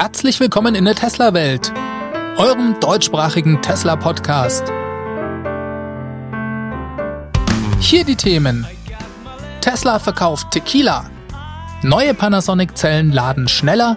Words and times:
Herzlich 0.00 0.40
willkommen 0.40 0.74
in 0.74 0.86
der 0.86 0.94
Tesla-Welt, 0.94 1.74
eurem 2.38 2.80
deutschsprachigen 2.80 3.60
Tesla-Podcast. 3.60 4.64
Hier 7.80 8.04
die 8.06 8.16
Themen. 8.16 8.66
Tesla 9.60 9.98
verkauft 9.98 10.52
Tequila. 10.52 11.04
Neue 11.82 12.14
Panasonic-Zellen 12.14 13.12
laden 13.12 13.46
schneller. 13.46 13.96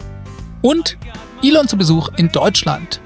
Und 0.62 0.98
Elon 1.42 1.70
zu 1.70 1.78
Besuch 1.78 2.10
in 2.18 2.28
Deutschland. 2.28 3.00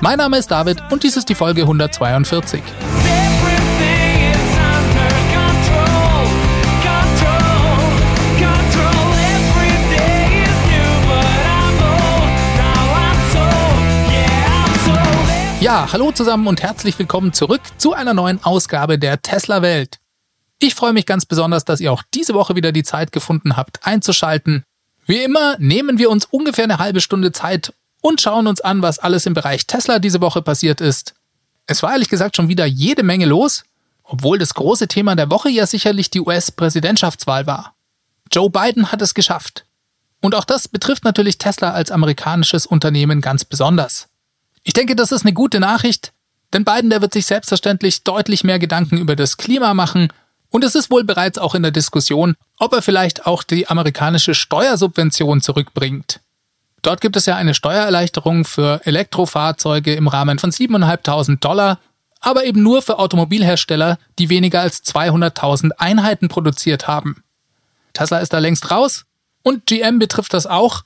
Mein 0.00 0.18
Name 0.18 0.38
ist 0.38 0.48
David 0.48 0.80
und 0.92 1.02
dies 1.02 1.16
ist 1.16 1.28
die 1.28 1.34
Folge 1.34 1.62
142. 1.62 2.62
Ja, 15.62 15.92
hallo 15.92 16.10
zusammen 16.10 16.48
und 16.48 16.60
herzlich 16.60 16.98
willkommen 16.98 17.32
zurück 17.32 17.60
zu 17.78 17.92
einer 17.92 18.14
neuen 18.14 18.42
Ausgabe 18.42 18.98
der 18.98 19.22
Tesla 19.22 19.62
Welt. 19.62 20.00
Ich 20.58 20.74
freue 20.74 20.92
mich 20.92 21.06
ganz 21.06 21.24
besonders, 21.24 21.64
dass 21.64 21.78
ihr 21.78 21.92
auch 21.92 22.02
diese 22.12 22.34
Woche 22.34 22.56
wieder 22.56 22.72
die 22.72 22.82
Zeit 22.82 23.12
gefunden 23.12 23.56
habt, 23.56 23.78
einzuschalten. 23.86 24.64
Wie 25.06 25.22
immer 25.22 25.54
nehmen 25.60 25.98
wir 25.98 26.10
uns 26.10 26.24
ungefähr 26.24 26.64
eine 26.64 26.78
halbe 26.78 27.00
Stunde 27.00 27.30
Zeit 27.30 27.74
und 28.00 28.20
schauen 28.20 28.48
uns 28.48 28.60
an, 28.60 28.82
was 28.82 28.98
alles 28.98 29.24
im 29.24 29.34
Bereich 29.34 29.68
Tesla 29.68 30.00
diese 30.00 30.20
Woche 30.20 30.42
passiert 30.42 30.80
ist. 30.80 31.14
Es 31.66 31.80
war 31.84 31.92
ehrlich 31.92 32.08
gesagt 32.08 32.34
schon 32.34 32.48
wieder 32.48 32.66
jede 32.66 33.04
Menge 33.04 33.26
los, 33.26 33.62
obwohl 34.02 34.40
das 34.40 34.54
große 34.54 34.88
Thema 34.88 35.14
der 35.14 35.30
Woche 35.30 35.48
ja 35.48 35.64
sicherlich 35.68 36.10
die 36.10 36.22
US-Präsidentschaftswahl 36.22 37.46
war. 37.46 37.76
Joe 38.32 38.50
Biden 38.50 38.90
hat 38.90 39.00
es 39.00 39.14
geschafft. 39.14 39.64
Und 40.20 40.34
auch 40.34 40.44
das 40.44 40.66
betrifft 40.66 41.04
natürlich 41.04 41.38
Tesla 41.38 41.70
als 41.70 41.92
amerikanisches 41.92 42.66
Unternehmen 42.66 43.20
ganz 43.20 43.44
besonders. 43.44 44.08
Ich 44.64 44.72
denke, 44.72 44.96
das 44.96 45.12
ist 45.12 45.24
eine 45.24 45.32
gute 45.32 45.60
Nachricht, 45.60 46.12
denn 46.52 46.64
Biden, 46.64 46.90
der 46.90 47.00
wird 47.00 47.12
sich 47.12 47.26
selbstverständlich 47.26 48.04
deutlich 48.04 48.44
mehr 48.44 48.58
Gedanken 48.58 48.98
über 48.98 49.16
das 49.16 49.36
Klima 49.36 49.74
machen 49.74 50.12
und 50.50 50.64
es 50.64 50.74
ist 50.74 50.90
wohl 50.90 51.02
bereits 51.02 51.38
auch 51.38 51.54
in 51.54 51.62
der 51.62 51.72
Diskussion, 51.72 52.36
ob 52.58 52.74
er 52.74 52.82
vielleicht 52.82 53.26
auch 53.26 53.42
die 53.42 53.68
amerikanische 53.68 54.34
Steuersubvention 54.34 55.40
zurückbringt. 55.40 56.20
Dort 56.82 57.00
gibt 57.00 57.16
es 57.16 57.26
ja 57.26 57.36
eine 57.36 57.54
Steuererleichterung 57.54 58.44
für 58.44 58.80
Elektrofahrzeuge 58.84 59.94
im 59.94 60.08
Rahmen 60.08 60.38
von 60.38 60.50
7.500 60.50 61.38
Dollar, 61.38 61.78
aber 62.20 62.44
eben 62.44 62.62
nur 62.62 62.82
für 62.82 62.98
Automobilhersteller, 62.98 63.98
die 64.18 64.28
weniger 64.28 64.60
als 64.60 64.84
200.000 64.84 65.70
Einheiten 65.78 66.28
produziert 66.28 66.86
haben. 66.86 67.22
Tesla 67.94 68.18
ist 68.18 68.32
da 68.32 68.38
längst 68.38 68.70
raus 68.70 69.04
und 69.42 69.66
GM 69.66 69.98
betrifft 69.98 70.34
das 70.34 70.46
auch 70.46 70.82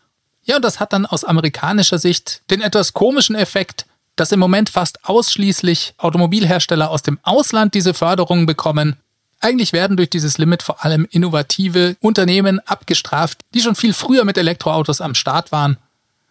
ja, 0.47 0.57
und 0.57 0.65
das 0.65 0.81
hat 0.81 0.93
dann 0.93 1.07
aus 1.07 1.25
amerikanischer 1.25 1.99
Sicht 1.99 2.43
den 2.51 2.61
etwas 2.61 2.93
komischen 2.93 3.35
Effekt, 3.35 3.85
dass 4.15 4.33
im 4.33 4.41
Moment 4.41 4.71
fast 4.71 5.05
ausschließlich 5.05 5.95
Automobilhersteller 5.99 6.89
aus 6.91 7.03
dem 7.03 7.19
Ausland 7.23 7.75
diese 7.75 7.95
Förderungen 7.95 8.47
bekommen. 8.47 8.97
Eigentlich 9.41 9.73
werden 9.73 9.97
durch 9.97 10.09
dieses 10.09 10.39
Limit 10.39 10.63
vor 10.63 10.85
allem 10.85 11.07
innovative 11.11 11.97
Unternehmen 12.01 12.61
abgestraft, 12.61 13.41
die 13.55 13.61
schon 13.61 13.75
viel 13.75 13.93
früher 13.93 14.25
mit 14.25 14.39
Elektroautos 14.39 15.01
am 15.01 15.15
Start 15.15 15.53
waren. 15.53 15.77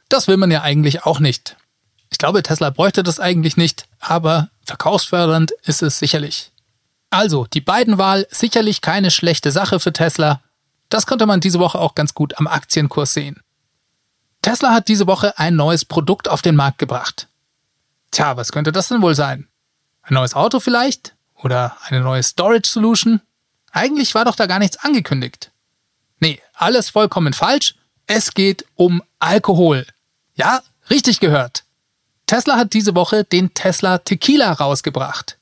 Das 0.10 0.28
will 0.28 0.38
man 0.38 0.50
ja 0.50 0.62
eigentlich 0.62 1.04
auch 1.04 1.20
nicht. 1.20 1.58
Ich 2.10 2.18
glaube, 2.18 2.42
Tesla 2.42 2.70
bräuchte 2.70 3.04
das 3.04 3.20
eigentlich 3.20 3.58
nicht, 3.58 3.86
aber 4.00 4.50
verkaufsfördernd 4.64 5.52
ist 5.64 5.84
es 5.84 6.00
sicherlich. 6.00 6.52
Also, 7.10 7.46
die 7.46 7.62
beiden 7.62 7.98
Wahl 7.98 8.26
sicherlich 8.32 8.82
keine 8.82 9.12
schlechte 9.12 9.52
Sache 9.52 9.80
für 9.80 9.94
Tesla. 9.94 10.42
Das 10.90 11.06
konnte 11.06 11.26
man 11.26 11.42
diese 11.42 11.60
Woche 11.60 11.80
auch 11.80 11.96
ganz 11.96 12.14
gut 12.14 12.38
am 12.38 12.48
Aktienkurs 12.48 13.14
sehen. 13.14 13.42
Tesla 14.46 14.76
hat 14.76 14.90
diese 14.90 15.08
Woche 15.08 15.40
ein 15.40 15.56
neues 15.56 15.86
Produkt 15.86 16.30
auf 16.30 16.44
den 16.44 16.56
Markt 16.56 16.78
gebracht. 16.78 17.28
Tja, 18.12 18.38
was 18.38 18.52
könnte 18.52 18.72
das 18.72 18.90
denn 18.90 19.02
wohl 19.02 19.16
sein? 19.16 19.48
Ein 20.04 20.14
neues 20.14 20.36
Auto 20.36 20.60
vielleicht? 20.60 21.16
Oder 21.34 21.76
eine 21.82 22.02
neue 22.02 22.22
Storage 22.22 22.70
Solution? 22.70 23.22
Eigentlich 23.72 24.14
war 24.14 24.24
doch 24.24 24.36
da 24.36 24.46
gar 24.46 24.60
nichts 24.60 24.78
angekündigt. 24.78 25.50
Nee, 26.20 26.40
alles 26.54 26.92
vollkommen 26.92 27.34
falsch. 27.34 27.74
Es 28.06 28.36
geht 28.36 28.68
um 28.76 29.02
Alkohol. 29.18 29.88
Ja, 30.36 30.62
richtig 30.92 31.20
gehört. 31.20 31.64
Tesla 32.28 32.56
hat 32.56 32.74
diese 32.74 32.94
Woche 32.94 33.24
den 33.24 33.52
Tesla 33.56 33.98
Tequila 33.98 34.52
rausgebracht. 34.52 35.40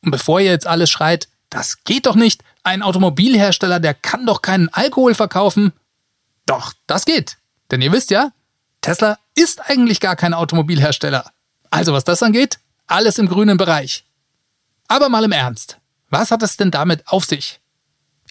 Und 0.00 0.12
bevor 0.12 0.40
ihr 0.40 0.50
jetzt 0.50 0.66
alles 0.66 0.88
schreit, 0.88 1.28
das 1.50 1.84
geht 1.84 2.06
doch 2.06 2.16
nicht, 2.16 2.42
ein 2.62 2.82
Automobilhersteller, 2.82 3.80
der 3.80 3.92
kann 3.92 4.24
doch 4.24 4.40
keinen 4.40 4.70
Alkohol 4.70 5.14
verkaufen. 5.14 5.74
Doch, 6.46 6.72
das 6.86 7.04
geht. 7.04 7.36
Denn 7.70 7.82
ihr 7.82 7.92
wisst 7.92 8.10
ja, 8.10 8.30
Tesla 8.86 9.18
ist 9.34 9.68
eigentlich 9.68 9.98
gar 9.98 10.14
kein 10.14 10.32
Automobilhersteller. 10.32 11.32
Also 11.70 11.92
was 11.92 12.04
das 12.04 12.22
angeht, 12.22 12.60
alles 12.86 13.18
im 13.18 13.26
grünen 13.26 13.56
Bereich. 13.56 14.04
Aber 14.86 15.08
mal 15.08 15.24
im 15.24 15.32
Ernst, 15.32 15.78
was 16.08 16.30
hat 16.30 16.44
es 16.44 16.56
denn 16.56 16.70
damit 16.70 17.02
auf 17.08 17.24
sich? 17.24 17.58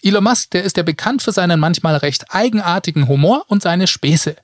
Elon 0.02 0.24
Musk, 0.24 0.52
der 0.52 0.64
ist 0.64 0.78
ja 0.78 0.82
bekannt 0.82 1.22
für 1.22 1.32
seinen 1.32 1.60
manchmal 1.60 1.96
recht 1.96 2.34
eigenartigen 2.34 3.06
Humor 3.06 3.44
und 3.48 3.62
seine 3.62 3.86
Späße. 3.86 4.34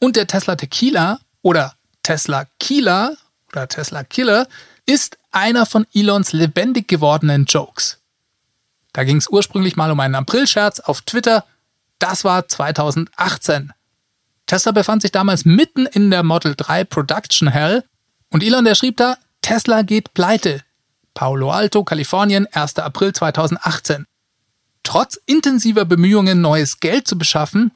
Und 0.00 0.16
der 0.16 0.26
Tesla 0.26 0.56
Tequila 0.56 1.20
oder 1.42 1.76
Tesla 2.02 2.46
Killer 2.58 3.16
oder 3.52 3.68
Tesla 3.68 4.02
Killer 4.02 4.48
ist 4.86 5.18
einer 5.30 5.66
von 5.66 5.86
Elons 5.94 6.32
lebendig 6.32 6.88
gewordenen 6.88 7.44
Jokes. 7.44 7.98
Da 8.92 9.04
ging 9.04 9.18
es 9.18 9.28
ursprünglich 9.28 9.76
mal 9.76 9.92
um 9.92 10.00
einen 10.00 10.16
Aprilscherz 10.16 10.80
auf 10.80 11.02
Twitter. 11.02 11.44
Das 12.00 12.24
war 12.24 12.48
2018. 12.48 13.72
Tesla 14.48 14.72
befand 14.72 15.02
sich 15.02 15.12
damals 15.12 15.44
mitten 15.44 15.84
in 15.86 16.10
der 16.10 16.22
Model 16.22 16.54
3 16.56 16.84
Production 16.84 17.48
Hell 17.48 17.84
und 18.30 18.42
Elon, 18.42 18.64
der 18.64 18.74
schrieb 18.74 18.96
da, 18.96 19.18
Tesla 19.42 19.82
geht 19.82 20.14
pleite. 20.14 20.64
Palo 21.12 21.50
Alto, 21.50 21.84
Kalifornien, 21.84 22.46
1. 22.52 22.78
April 22.78 23.12
2018. 23.12 24.06
Trotz 24.82 25.20
intensiver 25.26 25.84
Bemühungen, 25.84 26.40
neues 26.40 26.80
Geld 26.80 27.06
zu 27.06 27.18
beschaffen, 27.18 27.72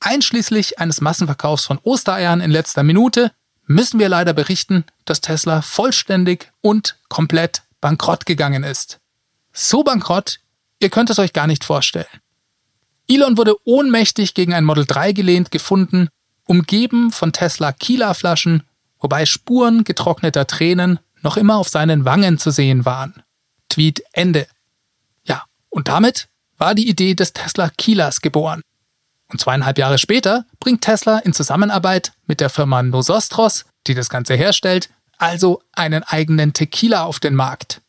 einschließlich 0.00 0.78
eines 0.78 1.02
Massenverkaufs 1.02 1.66
von 1.66 1.78
Ostereiern 1.82 2.40
in 2.40 2.50
letzter 2.50 2.82
Minute, 2.84 3.30
müssen 3.66 3.98
wir 3.98 4.08
leider 4.08 4.32
berichten, 4.32 4.84
dass 5.04 5.20
Tesla 5.20 5.60
vollständig 5.60 6.52
und 6.62 6.96
komplett 7.08 7.62
bankrott 7.82 8.24
gegangen 8.24 8.64
ist. 8.64 8.98
So 9.52 9.84
bankrott, 9.84 10.40
ihr 10.78 10.88
könnt 10.88 11.10
es 11.10 11.18
euch 11.18 11.34
gar 11.34 11.46
nicht 11.46 11.64
vorstellen. 11.64 12.06
Elon 13.08 13.36
wurde 13.36 13.54
ohnmächtig 13.64 14.34
gegen 14.34 14.54
ein 14.54 14.64
Model 14.64 14.86
3 14.86 15.12
gelehnt 15.12 15.50
gefunden, 15.50 16.08
umgeben 16.46 17.10
von 17.10 17.32
Tesla 17.32 17.72
Kieler-Flaschen, 17.72 18.62
wobei 18.98 19.26
Spuren 19.26 19.84
getrockneter 19.84 20.46
Tränen 20.46 20.98
noch 21.22 21.36
immer 21.36 21.56
auf 21.56 21.68
seinen 21.68 22.04
Wangen 22.04 22.38
zu 22.38 22.50
sehen 22.50 22.84
waren. 22.84 23.22
Tweet 23.68 24.02
Ende. 24.12 24.46
Ja, 25.24 25.44
und 25.70 25.88
damit 25.88 26.28
war 26.56 26.74
die 26.74 26.88
Idee 26.88 27.14
des 27.14 27.32
Tesla 27.32 27.70
Kielers 27.70 28.20
geboren. 28.20 28.62
Und 29.28 29.40
zweieinhalb 29.40 29.78
Jahre 29.78 29.98
später 29.98 30.44
bringt 30.60 30.82
Tesla 30.82 31.18
in 31.18 31.32
Zusammenarbeit 31.32 32.12
mit 32.26 32.40
der 32.40 32.50
Firma 32.50 32.82
Nosostros, 32.82 33.64
die 33.86 33.94
das 33.94 34.08
Ganze 34.08 34.34
herstellt, 34.34 34.90
also 35.18 35.62
einen 35.72 36.02
eigenen 36.02 36.52
Tequila 36.52 37.04
auf 37.04 37.20
den 37.20 37.34
Markt. 37.34 37.80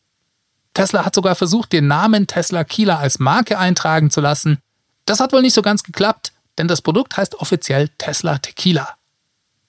Tesla 0.74 1.04
hat 1.04 1.14
sogar 1.14 1.34
versucht, 1.34 1.72
den 1.72 1.86
Namen 1.86 2.26
Tesla 2.26 2.64
Kieler 2.64 2.98
als 2.98 3.18
Marke 3.18 3.58
eintragen 3.58 4.10
zu 4.10 4.20
lassen, 4.20 4.58
das 5.06 5.20
hat 5.20 5.32
wohl 5.32 5.42
nicht 5.42 5.54
so 5.54 5.62
ganz 5.62 5.82
geklappt, 5.82 6.32
denn 6.58 6.68
das 6.68 6.82
Produkt 6.82 7.16
heißt 7.16 7.36
offiziell 7.36 7.88
Tesla 7.98 8.38
Tequila. 8.38 8.96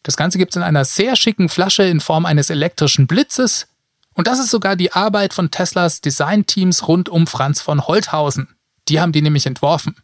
Das 0.03 0.17
Ganze 0.17 0.37
gibt 0.37 0.51
es 0.51 0.57
in 0.57 0.63
einer 0.63 0.85
sehr 0.85 1.15
schicken 1.15 1.49
Flasche 1.49 1.83
in 1.83 1.99
Form 1.99 2.25
eines 2.25 2.49
elektrischen 2.49 3.07
Blitzes 3.07 3.67
und 4.17 4.25
das 4.25 4.39
ist 4.39 4.49
sogar 4.49 4.75
die 4.75 4.93
Arbeit 4.93 5.35
von 5.35 5.51
Teslas 5.51 6.01
Designteams 6.01 6.87
rund 6.87 7.07
um 7.07 7.27
Franz 7.27 7.61
von 7.61 7.85
Holthausen. 7.85 8.55
Die 8.87 8.99
haben 8.99 9.11
die 9.11 9.21
nämlich 9.21 9.45
entworfen. 9.45 9.95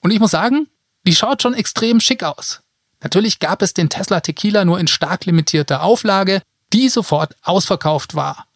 Und 0.00 0.10
ich 0.10 0.20
muss 0.20 0.30
sagen, 0.30 0.68
die 1.06 1.14
schaut 1.14 1.42
schon 1.42 1.52
extrem 1.52 2.00
schick 2.00 2.22
aus. 2.22 2.62
Natürlich 3.02 3.38
gab 3.38 3.60
es 3.60 3.74
den 3.74 3.90
Tesla 3.90 4.20
Tequila 4.20 4.64
nur 4.64 4.80
in 4.80 4.86
stark 4.86 5.26
limitierter 5.26 5.82
Auflage, 5.82 6.40
die 6.72 6.88
sofort 6.88 7.36
ausverkauft 7.42 8.14
war. 8.14 8.46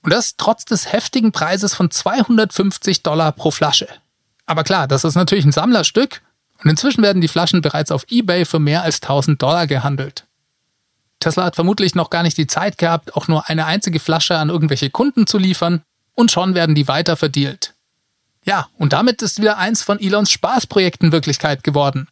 Und 0.00 0.10
das 0.10 0.36
trotz 0.38 0.64
des 0.64 0.90
heftigen 0.90 1.32
Preises 1.32 1.74
von 1.74 1.90
250 1.90 3.02
Dollar 3.02 3.32
pro 3.32 3.50
Flasche. 3.50 3.88
Aber 4.50 4.64
klar, 4.64 4.88
das 4.88 5.04
ist 5.04 5.14
natürlich 5.14 5.44
ein 5.44 5.52
Sammlerstück 5.52 6.22
und 6.64 6.68
inzwischen 6.68 7.04
werden 7.04 7.22
die 7.22 7.28
Flaschen 7.28 7.62
bereits 7.62 7.92
auf 7.92 8.04
eBay 8.10 8.44
für 8.44 8.58
mehr 8.58 8.82
als 8.82 8.96
1000 9.00 9.40
Dollar 9.40 9.68
gehandelt. 9.68 10.26
Tesla 11.20 11.44
hat 11.44 11.54
vermutlich 11.54 11.94
noch 11.94 12.10
gar 12.10 12.24
nicht 12.24 12.36
die 12.36 12.48
Zeit 12.48 12.76
gehabt, 12.76 13.14
auch 13.14 13.28
nur 13.28 13.48
eine 13.48 13.66
einzige 13.66 14.00
Flasche 14.00 14.36
an 14.36 14.48
irgendwelche 14.48 14.90
Kunden 14.90 15.28
zu 15.28 15.38
liefern 15.38 15.82
und 16.16 16.32
schon 16.32 16.56
werden 16.56 16.74
die 16.74 16.88
weiter 16.88 17.16
verdealt. 17.16 17.74
Ja, 18.44 18.66
und 18.76 18.92
damit 18.92 19.22
ist 19.22 19.40
wieder 19.40 19.56
eins 19.56 19.84
von 19.84 20.00
Elons 20.00 20.32
Spaßprojekten 20.32 21.12
Wirklichkeit 21.12 21.62
geworden. 21.62 22.08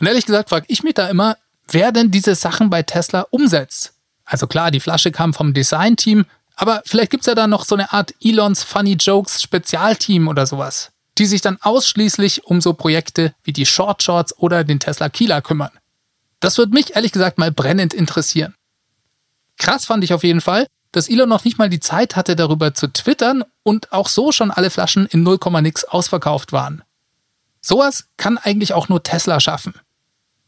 Und 0.00 0.08
ehrlich 0.08 0.26
gesagt 0.26 0.48
frage 0.48 0.66
ich 0.66 0.82
mich 0.82 0.94
da 0.94 1.08
immer, 1.08 1.36
wer 1.68 1.92
denn 1.92 2.10
diese 2.10 2.34
Sachen 2.34 2.68
bei 2.68 2.82
Tesla 2.82 3.28
umsetzt. 3.30 3.92
Also 4.24 4.48
klar, 4.48 4.72
die 4.72 4.80
Flasche 4.80 5.12
kam 5.12 5.32
vom 5.32 5.54
Designteam, 5.54 6.24
aber 6.56 6.82
vielleicht 6.84 7.12
gibt's 7.12 7.28
ja 7.28 7.36
da 7.36 7.46
noch 7.46 7.64
so 7.64 7.76
eine 7.76 7.92
Art 7.92 8.12
Elons 8.20 8.64
Funny 8.64 8.94
Jokes 8.94 9.40
Spezialteam 9.40 10.26
oder 10.26 10.48
sowas 10.48 10.90
die 11.20 11.26
sich 11.26 11.42
dann 11.42 11.58
ausschließlich 11.60 12.46
um 12.46 12.62
so 12.62 12.72
Projekte 12.72 13.34
wie 13.44 13.52
die 13.52 13.66
Short 13.66 14.02
Shorts 14.02 14.36
oder 14.38 14.64
den 14.64 14.80
Tesla 14.80 15.10
Kila 15.10 15.42
kümmern. 15.42 15.70
Das 16.40 16.56
würde 16.56 16.72
mich 16.72 16.96
ehrlich 16.96 17.12
gesagt 17.12 17.36
mal 17.36 17.52
brennend 17.52 17.92
interessieren. 17.92 18.54
Krass 19.58 19.84
fand 19.84 20.02
ich 20.02 20.14
auf 20.14 20.24
jeden 20.24 20.40
Fall, 20.40 20.66
dass 20.92 21.10
Elon 21.10 21.28
noch 21.28 21.44
nicht 21.44 21.58
mal 21.58 21.68
die 21.68 21.78
Zeit 21.78 22.16
hatte, 22.16 22.36
darüber 22.36 22.72
zu 22.72 22.90
twittern 22.90 23.44
und 23.62 23.92
auch 23.92 24.08
so 24.08 24.32
schon 24.32 24.50
alle 24.50 24.70
Flaschen 24.70 25.04
in 25.04 25.22
0, 25.22 25.38
nix 25.60 25.84
ausverkauft 25.84 26.52
waren. 26.52 26.82
Sowas 27.60 28.06
kann 28.16 28.38
eigentlich 28.38 28.72
auch 28.72 28.88
nur 28.88 29.02
Tesla 29.02 29.40
schaffen. 29.40 29.74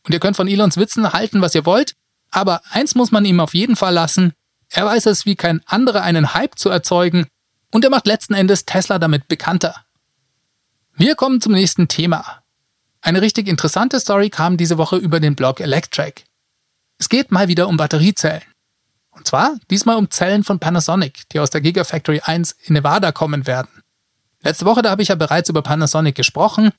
Und 0.05 0.15
ihr 0.15 0.21
könnt 0.21 0.39
von 0.39 0.49
Elons 0.49 0.79
Witzen 0.79 1.13
halten, 1.13 1.43
was 1.43 1.55
ihr 1.55 1.67
wollt, 1.67 1.93
aber 2.31 2.63
eins 2.71 2.95
muss 2.95 3.13
man 3.13 3.27
ihm 3.27 3.41
auf 3.41 3.53
jeden 3.53 3.77
Fall 3.77 3.93
lassen, 3.93 4.33
er 4.71 4.87
weiß 4.87 5.05
es 5.05 5.27
wie 5.27 5.37
kein 5.37 5.61
anderer 5.67 6.01
einen 6.01 6.33
Hype 6.33 6.59
zu 6.59 6.71
erzeugen 6.71 7.27
und 7.71 7.85
er 7.85 7.91
macht 7.91 8.07
letzten 8.07 8.33
Endes 8.33 8.65
Tesla 8.65 8.99
damit 8.99 9.29
bekannter. 9.29 9.85
Wir 11.03 11.17
kommen 11.17 11.41
zum 11.41 11.51
nächsten 11.51 11.89
Thema. 11.89 12.45
Eine 13.01 13.23
richtig 13.23 13.49
interessante 13.49 13.99
Story 13.99 14.31
kam 14.31 14.57
diese 14.57 14.79
Woche 14.79 14.95
über 14.95 15.19
den 15.19 15.35
Blog 15.35 15.59
Electric. 15.59 16.23
Es 16.97 17.09
geht 17.09 17.33
mal 17.33 17.49
wieder 17.49 17.67
um 17.67 17.77
Batteriezellen. 17.77 18.45
Und 19.11 19.27
zwar 19.27 19.57
diesmal 19.69 19.97
um 19.97 20.13
Zellen 20.13 20.45
von 20.45 20.61
Panasonic, 20.61 21.29
die 21.31 21.41
aus 21.41 21.51
der 21.51 21.61
Gigafactory 21.61 22.21
1 22.21 22.55
in 22.67 22.75
Nevada 22.75 23.11
kommen 23.11 23.49
werden. 23.49 23.83
Letzte 24.45 24.65
Woche, 24.65 24.83
da 24.83 24.91
habe 24.91 25.03
ich 25.03 25.09
ja 25.09 25.17
bereits 25.17 25.49
über 25.49 25.63
Panasonic 25.63 26.15
gesprochen. 26.15 26.71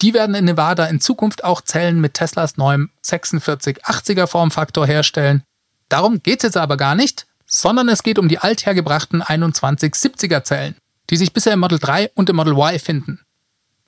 Die 0.00 0.12
werden 0.12 0.34
in 0.34 0.44
Nevada 0.44 0.86
in 0.86 1.00
Zukunft 1.00 1.44
auch 1.44 1.60
Zellen 1.60 2.00
mit 2.00 2.14
Teslas 2.14 2.56
neuem 2.56 2.90
4680er 3.06 4.26
Formfaktor 4.26 4.88
herstellen. 4.88 5.44
Darum 5.88 6.20
geht 6.20 6.40
es 6.40 6.48
jetzt 6.48 6.56
aber 6.56 6.76
gar 6.76 6.96
nicht, 6.96 7.28
sondern 7.46 7.88
es 7.90 8.02
geht 8.02 8.18
um 8.18 8.26
die 8.26 8.38
althergebrachten 8.38 9.22
2170er 9.22 10.42
Zellen, 10.42 10.74
die 11.10 11.16
sich 11.16 11.32
bisher 11.32 11.52
im 11.52 11.60
Model 11.60 11.78
3 11.78 12.10
und 12.16 12.28
im 12.28 12.34
Model 12.34 12.54
Y 12.54 12.80
finden. 12.80 13.20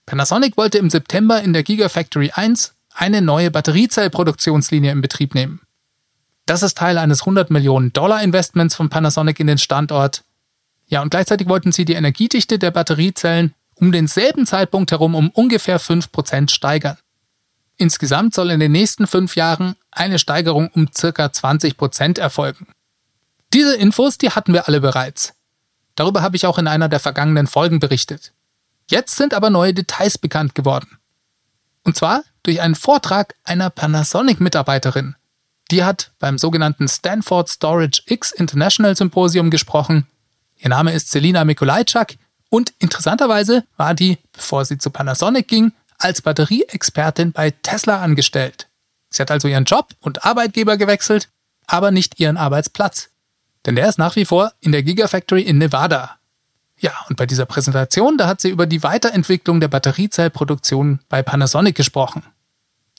Panasonic 0.07 0.57
wollte 0.57 0.79
im 0.79 0.91
September 0.91 1.43
in 1.43 1.53
der 1.53 1.63
Gigafactory 1.63 2.31
1 2.35 2.75
eine 2.95 3.23
neue 3.23 3.51
Batteriezellproduktionslinie 3.51 4.93
in 4.93 5.01
Betrieb 5.01 5.35
nehmen. 5.35 5.61
Das 6.47 6.63
ist 6.63 6.77
Teil 6.77 6.99
eines 6.99 7.23
100 7.23 7.51
Millionen 7.51 7.93
Dollar 7.93 8.23
Investments 8.23 8.75
von 8.75 8.91
Panasonic 8.91 9.41
in 9.41 9.47
den 9.47 9.59
Standort. 9.59 10.25
Ja, 10.87 11.01
und 11.01 11.11
gleichzeitig 11.11 11.49
wollten 11.49 11.73
sie 11.73 11.87
die 11.87 11.95
Energiedichte 11.95 12.59
der 12.59 12.71
Batteriezellen 12.71 13.55
um 13.77 13.93
denselben 13.93 14.47
Zeitpunkt 14.47 14.91
herum 14.93 15.15
um 15.15 15.31
ungefähr 15.31 15.81
5% 15.81 16.51
steigern. 16.51 16.99
Insgesamt 17.77 18.35
soll 18.35 18.51
in 18.51 18.61
den 18.61 18.73
nächsten 18.73 19.07
fünf 19.07 19.35
Jahren 19.37 19.75
eine 19.91 20.19
Steigerung 20.19 20.69
um 20.75 20.89
circa 20.95 21.27
20% 21.27 22.21
erfolgen. 22.21 22.69
Diese 23.53 23.75
Infos, 23.75 24.19
die 24.19 24.31
hatten 24.31 24.53
wir 24.53 24.69
alle 24.69 24.81
bereits. 24.81 25.35
Darüber 25.97 26.23
habe 26.23 26.37
ich 26.37 26.47
auch 26.47 26.59
in 26.59 26.69
einer 26.69 26.89
der 26.89 27.01
vergangenen 27.01 27.47
Folgen 27.47 27.81
berichtet. 27.81 28.33
Jetzt 28.89 29.17
sind 29.17 29.35
aber 29.35 29.51
neue 29.51 29.75
Details 29.75 30.19
bekannt 30.19 30.55
geworden. 30.55 30.99
Und 31.85 31.97
zwar 31.97 32.23
durch 32.43 32.61
einen 32.61 32.75
Vortrag 32.75 33.35
einer 33.45 33.71
Panasonic-Mitarbeiterin, 33.71 35.17
die 35.71 35.85
hat 35.85 36.13
beim 36.19 36.39
sogenannten 36.39 36.89
Stanford 36.89 37.49
Storage 37.49 38.03
X 38.07 38.33
International 38.33 38.97
Symposium 38.97 39.51
gesprochen. 39.51 40.07
Ihr 40.57 40.69
Name 40.69 40.93
ist 40.93 41.11
Selina 41.11 41.45
Mikulajczak 41.45 42.17
und 42.51 42.73
interessanterweise 42.79 43.65
war 43.77 43.95
die, 43.95 44.19
bevor 44.33 44.65
sie 44.65 44.79
zu 44.79 44.91
Panasonic 44.91 45.49
ging, 45.49 45.73
als 45.99 46.23
Batterieexpertin 46.23 47.33
bei 47.33 47.51
Tesla 47.51 48.03
angestellt. 48.03 48.69
Sie 49.09 49.23
hat 49.23 49.31
also 49.31 49.49
ihren 49.49 49.65
Job 49.65 49.95
und 50.01 50.25
Arbeitgeber 50.25 50.77
gewechselt, 50.77 51.29
aber 51.67 51.91
nicht 51.91 52.21
ihren 52.21 52.37
Arbeitsplatz. 52.37 53.11
Denn 53.65 53.77
der 53.77 53.89
ist 53.89 53.99
nach 53.99 54.17
wie 54.17 54.25
vor 54.25 54.53
in 54.61 54.73
der 54.73 54.83
Gigafactory 54.83 55.43
in 55.43 55.59
Nevada. 55.59 56.19
Ja, 56.85 56.93
und 57.09 57.17
bei 57.17 57.25
dieser 57.25 57.47
Präsentation, 57.47 58.19
da 58.19 58.27
hat 58.27 58.43
sie 58.43 58.51
über 58.51 58.67
die 58.67 58.83
Weiterentwicklung 58.83 59.59
der 59.59 59.69
Batteriezellproduktion 59.69 61.01
bei 61.09 61.23
Panasonic 61.23 61.75
gesprochen. 61.75 62.23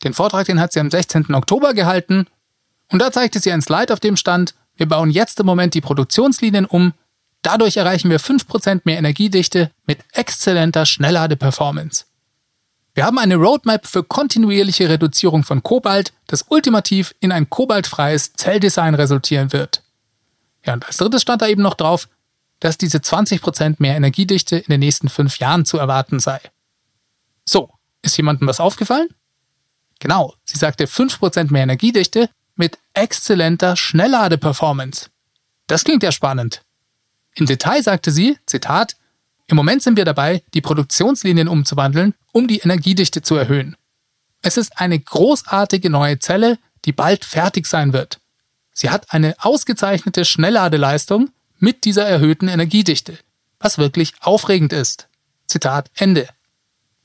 Den 0.04 0.16
Vortrag, 0.16 0.48
den 0.48 0.60
hat 0.60 0.74
sie 0.74 0.80
am 0.80 0.90
16. 0.90 1.36
Oktober 1.36 1.76
gehalten 1.76 2.26
und 2.92 3.00
da 3.00 3.12
zeigte 3.12 3.38
sie 3.38 3.52
ein 3.52 3.62
Slide, 3.62 3.94
auf 3.94 4.00
dem 4.00 4.18
stand, 4.18 4.56
wir 4.76 4.88
bauen 4.88 5.12
jetzt 5.12 5.40
im 5.40 5.46
Moment 5.46 5.76
die 5.76 5.82
Produktionslinien 5.82 6.66
um, 6.66 6.94
dadurch 7.44 7.78
erreichen 7.78 8.10
wir 8.10 8.20
5% 8.20 8.82
mehr 8.86 8.98
Energiedichte 8.98 9.70
mit 9.86 10.00
exzellenter 10.14 10.88
Schnellladeperformance. 10.88 12.06
Wir 12.96 13.06
haben 13.06 13.20
eine 13.20 13.36
Roadmap 13.36 13.86
für 13.86 14.04
kontinuierliche 14.04 14.90
Reduzierung 14.90 15.44
von 15.44 15.62
Kobalt, 15.62 16.12
das 16.26 16.46
ultimativ 16.50 17.14
in 17.20 17.32
ein 17.32 17.52
kobaltfreies 17.52 18.34
Zelldesign 18.34 18.96
resultieren 18.96 19.54
wird. 19.54 19.84
Ja, 20.66 20.74
und 20.74 20.88
als 20.88 20.98
drittes 20.98 21.22
stand 21.22 21.44
da 21.44 21.48
eben 21.48 21.62
noch 21.62 21.76
drauf, 21.76 22.08
dass 22.60 22.78
diese 22.78 23.00
20% 23.00 23.76
mehr 23.80 23.96
Energiedichte 23.96 24.58
in 24.58 24.70
den 24.70 24.80
nächsten 24.80 25.10
fünf 25.10 25.40
Jahren 25.40 25.66
zu 25.66 25.78
erwarten 25.78 26.20
sei. 26.20 26.40
So, 27.46 27.70
ist 28.02 28.18
jemandem 28.18 28.48
was 28.48 28.60
aufgefallen? 28.60 29.10
Genau, 30.00 30.34
sie 30.44 30.58
sagte 30.58 30.86
5% 30.86 31.52
mehr 31.52 31.64
Energiedichte 31.64 32.30
mit 32.56 32.78
exzellenter 32.94 33.76
Schnellladeperformance. 33.76 35.10
Das 35.68 35.84
klingt 35.84 36.04
ja 36.04 36.12
spannend. 36.12 36.62
Im 37.36 37.46
Detail 37.46 37.82
sagte 37.84 38.12
sie, 38.12 38.38
Zitat, 38.46 38.96
im 39.48 39.58
Moment 39.58 39.84
sind 39.84 39.98
wir 39.98 40.06
dabei, 40.06 40.44
die 40.54 40.62
Produktionslinien 40.62 41.48
umzuwandeln, 41.48 42.16
um 42.32 42.48
die 42.48 42.60
Energiedichte 42.60 43.22
zu 43.22 43.36
erhöhen. 43.36 43.76
Es 44.42 44.58
ist 44.58 44.80
eine 44.80 45.00
großartige 45.00 45.90
neue 45.90 46.20
Zelle, 46.20 46.58
die 46.86 46.94
bald 46.94 47.26
fertig 47.26 47.66
sein 47.66 47.94
wird. 47.94 48.20
Sie 48.74 48.90
hat 48.90 49.12
eine 49.12 49.36
ausgezeichnete 49.40 50.26
Schnellladeleistung 50.26 51.30
mit 51.66 51.84
dieser 51.84 52.06
erhöhten 52.06 52.48
Energiedichte, 52.48 53.18
was 53.60 53.80
wirklich 53.80 54.14
aufregend 54.22 54.72
ist. 54.72 55.08
Zitat 55.48 55.90
Ende. 55.96 56.30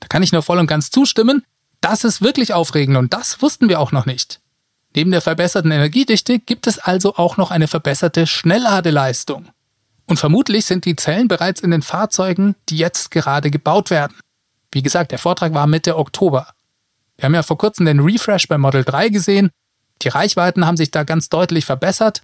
Da 0.01 0.07
kann 0.07 0.23
ich 0.23 0.33
nur 0.33 0.43
voll 0.43 0.59
und 0.59 0.67
ganz 0.67 0.91
zustimmen. 0.91 1.47
Das 1.81 2.05
ist 2.05 2.21
wirklich 2.21 2.53
aufregend 2.53 2.99
und 2.99 3.15
das 3.15 3.41
wussten 3.41 3.71
wir 3.71 3.81
auch 3.81 3.91
noch 3.91 4.05
nicht. 4.05 4.39
Neben 4.95 5.13
der 5.13 5.23
verbesserten 5.23 5.71
Energiedichte 5.71 6.39
gibt 6.39 6.67
es 6.67 6.79
also 6.79 7.17
auch 7.17 7.39
noch 7.39 7.51
eine 7.51 7.69
verbesserte 7.69 8.27
Schnellladeleistung. 8.27 9.49
Und 10.05 10.19
vermutlich 10.19 10.67
sind 10.67 10.85
die 10.85 10.97
Zellen 10.97 11.27
bereits 11.27 11.63
in 11.63 11.71
den 11.71 11.81
Fahrzeugen, 11.81 12.55
die 12.69 12.77
jetzt 12.77 13.11
gerade 13.11 13.51
gebaut 13.51 13.89
werden. 13.89 14.19
Wie 14.73 14.83
gesagt, 14.83 15.11
der 15.11 15.19
Vortrag 15.19 15.55
war 15.55 15.67
Mitte 15.67 15.97
Oktober. 15.97 16.49
Wir 17.17 17.25
haben 17.25 17.35
ja 17.35 17.43
vor 17.43 17.57
kurzem 17.57 17.87
den 17.87 18.01
Refresh 18.01 18.47
bei 18.47 18.59
Model 18.59 18.85
3 18.85 19.09
gesehen. 19.09 19.49
Die 20.03 20.09
Reichweiten 20.09 20.67
haben 20.67 20.77
sich 20.77 20.91
da 20.91 21.05
ganz 21.05 21.31
deutlich 21.31 21.65
verbessert. 21.65 22.21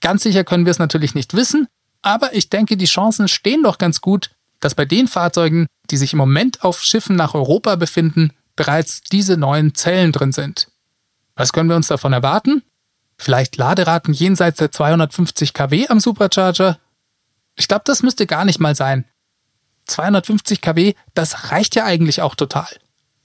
Ganz 0.00 0.24
sicher 0.24 0.42
können 0.42 0.66
wir 0.66 0.72
es 0.72 0.80
natürlich 0.80 1.14
nicht 1.14 1.34
wissen, 1.34 1.68
aber 2.06 2.34
ich 2.34 2.50
denke, 2.50 2.76
die 2.76 2.84
Chancen 2.84 3.26
stehen 3.26 3.64
doch 3.64 3.78
ganz 3.78 4.00
gut, 4.00 4.30
dass 4.60 4.76
bei 4.76 4.84
den 4.84 5.08
Fahrzeugen, 5.08 5.66
die 5.90 5.96
sich 5.96 6.12
im 6.12 6.18
Moment 6.18 6.62
auf 6.62 6.80
Schiffen 6.80 7.16
nach 7.16 7.34
Europa 7.34 7.74
befinden, 7.74 8.30
bereits 8.54 9.00
diese 9.00 9.36
neuen 9.36 9.74
Zellen 9.74 10.12
drin 10.12 10.30
sind. 10.30 10.68
Was 11.34 11.52
können 11.52 11.68
wir 11.68 11.74
uns 11.74 11.88
davon 11.88 12.12
erwarten? 12.12 12.62
Vielleicht 13.18 13.56
Laderaten 13.56 14.14
jenseits 14.14 14.58
der 14.58 14.70
250 14.70 15.52
kW 15.52 15.88
am 15.88 15.98
Supercharger? 15.98 16.78
Ich 17.56 17.66
glaube, 17.66 17.82
das 17.84 18.04
müsste 18.04 18.26
gar 18.26 18.44
nicht 18.44 18.60
mal 18.60 18.76
sein. 18.76 19.04
250 19.86 20.60
kW, 20.60 20.94
das 21.14 21.50
reicht 21.50 21.74
ja 21.74 21.86
eigentlich 21.86 22.22
auch 22.22 22.36
total. 22.36 22.68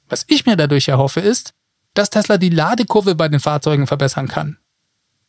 Was 0.10 0.26
ich 0.28 0.48
mir 0.48 0.58
dadurch 0.58 0.88
erhoffe 0.88 1.20
ist, 1.20 1.54
dass 1.94 2.10
Tesla 2.10 2.40
die 2.40 2.50
Ladekurve 2.50 3.14
bei 3.14 3.30
den 3.30 3.40
Fahrzeugen 3.40 3.86
verbessern 3.86 4.28
kann. 4.28 4.58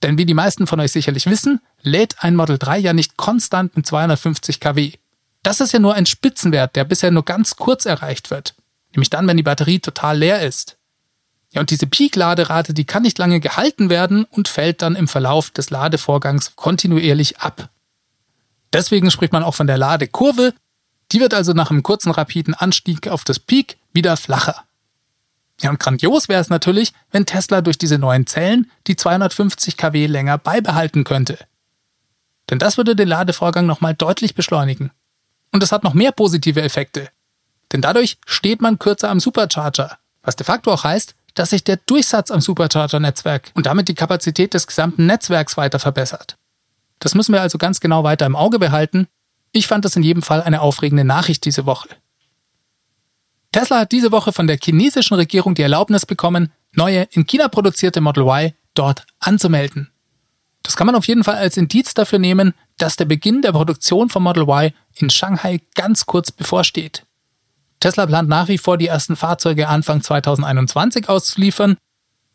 Denn 0.03 0.19
wie 0.19 0.27
die 0.27 0.35
meisten 0.35 0.67
von 0.67 0.81
euch 0.81 0.93
sicherlich 0.93 1.27
wissen, 1.27 1.61
lädt 1.83 2.17
ein 2.25 2.35
Model 2.35 2.59
3 2.59 2.79
ja 2.79 2.93
nicht 2.93 3.17
konstant 3.17 3.77
mit 3.77 3.87
250 3.87 4.59
kW. 4.59 4.93
Das 5.43 5.61
ist 5.61 5.73
ja 5.73 5.79
nur 5.79 5.95
ein 5.95 6.07
Spitzenwert, 6.07 6.77
der 6.77 6.85
bisher 6.85 7.11
nur 7.11 7.25
ganz 7.25 7.57
kurz 7.57 7.87
erreicht 7.87 8.31
wird. 8.31 8.55
Nämlich 8.95 9.11
dann, 9.11 9.27
wenn 9.27 9.37
die 9.37 9.43
Batterie 9.43 9.79
total 9.79 10.19
leer 10.19 10.43
ist. 10.43 10.77
Ja, 11.53 11.61
und 11.61 11.71
diese 11.71 11.87
Peak-Laderate, 11.87 12.73
die 12.75 12.85
kann 12.85 13.03
nicht 13.03 13.19
lange 13.19 13.41
gehalten 13.41 13.91
werden 13.91 14.25
und 14.25 14.49
fällt 14.49 14.83
dann 14.83 14.97
im 14.97 15.09
Verlauf 15.09 15.51
des 15.51 15.71
Ladevorgangs 15.71 16.57
kontinuierlich 16.57 17.39
ab. 17.39 17.69
Deswegen 18.73 19.11
spricht 19.11 19.33
man 19.33 19.43
auch 19.43 19.55
von 19.55 19.67
der 19.67 19.77
Ladekurve. 19.77 20.55
Die 21.13 21.21
wird 21.21 21.35
also 21.35 21.53
nach 21.53 21.71
einem 21.71 21.83
kurzen 21.83 22.11
rapiden 22.11 22.55
Anstieg 22.55 23.07
auf 23.09 23.25
das 23.25 23.39
Peak 23.39 23.77
wieder 23.93 24.17
flacher. 24.17 24.65
Ja, 25.63 25.71
und 25.71 25.79
grandios 25.79 26.29
wäre 26.29 26.41
es 26.41 26.51
natürlich, 26.51 26.93
wenn 27.13 27.25
Tesla 27.25 27.61
durch 27.61 27.79
diese 27.79 27.99
neuen 27.99 28.27
Zellen 28.27 28.71
die 28.89 28.97
250 28.97 29.77
kW 29.77 30.07
länger 30.07 30.39
beibehalten 30.39 31.05
könnte. 31.05 31.39
Denn 32.51 32.59
das 32.59 32.77
würde 32.77 32.97
den 32.97 33.09
Ladevorgang 33.09 33.67
nochmal 33.67 33.95
deutlich 33.95 34.35
beschleunigen. 34.35 34.91
Und 35.53 35.63
es 35.63 35.71
hat 35.71 35.85
noch 35.85 35.95
mehr 35.95 36.13
positive 36.13 36.63
Effekte. 36.63 37.09
Denn 37.71 37.81
dadurch 37.81 38.19
steht 38.27 38.61
man 38.61 38.79
kürzer 38.79 39.09
am 39.09 39.21
Supercharger, 39.21 39.99
was 40.23 40.37
de 40.37 40.45
facto 40.45 40.73
auch 40.73 40.85
heißt, 40.85 41.15
dass 41.35 41.51
sich 41.51 41.65
der 41.65 41.77
Durchsatz 41.77 42.31
am 42.31 42.41
Supercharger-Netzwerk 42.41 43.53
und 43.55 43.67
damit 43.67 43.89
die 43.89 43.95
Kapazität 43.95 44.55
des 44.55 44.67
gesamten 44.67 45.07
Netzwerks 45.07 45.57
weiter 45.57 45.79
verbessert. 45.79 46.37
Das 46.99 47.15
müssen 47.15 47.33
wir 47.33 47.41
also 47.41 47.57
ganz 47.57 47.81
genau 47.81 48.05
weiter 48.05 48.27
im 48.27 48.37
Auge 48.37 48.59
behalten. 48.59 49.07
Ich 49.53 49.67
fand 49.67 49.85
das 49.85 49.97
in 49.97 50.03
jedem 50.03 50.23
Fall 50.23 50.43
eine 50.43 50.61
aufregende 50.61 51.05
Nachricht 51.05 51.45
diese 51.45 51.67
Woche. 51.67 51.89
Tesla 53.53 53.81
hat 53.81 53.93
diese 53.93 54.13
Woche 54.13 54.33
von 54.33 54.47
der 54.47 54.59
chinesischen 54.63 55.15
Regierung 55.15 55.55
die 55.55 55.63
Erlaubnis 55.63 56.07
bekommen, 56.07 56.51
neue 56.75 57.03
in 57.11 57.27
China 57.27 57.49
produzierte 57.49 58.01
Model 58.01 58.25
Y 58.25 58.53
dort 58.75 59.05
anzumelden. 59.21 59.91
Das 60.63 60.77
kann 60.77 60.87
man 60.87 60.97
auf 60.97 61.07
jeden 61.07 61.25
Fall 61.25 61.37
als 61.37 61.57
Indiz 61.57 61.93
dafür 61.93 62.19
nehmen, 62.19 62.55
dass 62.79 62.97
der 62.97 63.05
Beginn 63.05 63.43
der 63.43 63.53
Produktion 63.53 64.09
von 64.09 64.23
Model 64.23 64.45
Y 64.45 64.73
in 64.95 65.11
Shanghai 65.11 65.61
ganz 65.75 66.07
kurz 66.07 66.33
bevorsteht. 66.33 67.05
Tesla 67.81 68.07
plant 68.07 68.29
nach 68.29 68.49
wie 68.49 68.59
vor 68.59 68.79
die 68.79 68.87
ersten 68.87 69.17
Fahrzeuge 69.17 69.69
Anfang 69.69 70.03
2021 70.03 71.09
auszuliefern. 71.09 71.77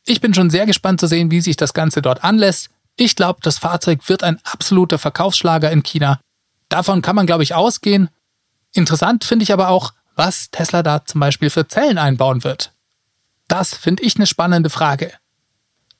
Ich 0.05 0.21
bin 0.21 0.33
schon 0.33 0.49
sehr 0.49 0.65
gespannt 0.65 0.99
zu 0.99 1.07
sehen, 1.07 1.31
wie 1.31 1.41
sich 1.41 1.55
das 1.55 1.73
Ganze 1.73 2.01
dort 2.01 2.23
anlässt. 2.23 2.69
Ich 2.97 3.15
glaube, 3.15 3.39
das 3.41 3.57
Fahrzeug 3.57 4.07
wird 4.09 4.23
ein 4.23 4.39
absoluter 4.43 4.97
Verkaufsschlager 4.97 5.71
in 5.71 5.83
China. 5.83 6.19
Davon 6.69 7.01
kann 7.01 7.15
man, 7.15 7.25
glaube 7.25 7.43
ich, 7.43 7.55
ausgehen. 7.55 8.09
Interessant 8.73 9.23
finde 9.23 9.43
ich 9.43 9.53
aber 9.53 9.69
auch, 9.69 9.93
was 10.17 10.51
Tesla 10.51 10.83
da 10.83 11.05
zum 11.05 11.21
Beispiel 11.21 11.49
für 11.49 11.67
Zellen 11.67 11.97
einbauen 11.97 12.43
wird. 12.43 12.73
Das 13.47 13.73
finde 13.73 14.03
ich 14.03 14.17
eine 14.17 14.27
spannende 14.27 14.69
Frage. 14.69 15.13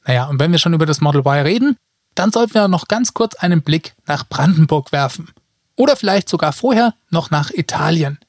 Naja, 0.05 0.25
und 0.25 0.39
wenn 0.39 0.51
wir 0.51 0.59
schon 0.59 0.74
über 0.74 0.86
das 0.86 1.01
Model 1.01 1.21
Y 1.21 1.43
reden, 1.43 1.77
dann 2.15 2.31
sollten 2.31 2.55
wir 2.55 2.67
noch 2.67 2.88
ganz 2.88 3.13
kurz 3.13 3.36
einen 3.36 3.62
Blick 3.62 3.93
nach 4.05 4.27
Brandenburg 4.27 4.91
werfen. 4.91 5.29
Oder 5.75 5.95
vielleicht 5.95 6.27
sogar 6.27 6.51
vorher 6.51 6.95
noch 7.09 7.29
nach 7.29 7.51
Italien. 7.51 8.19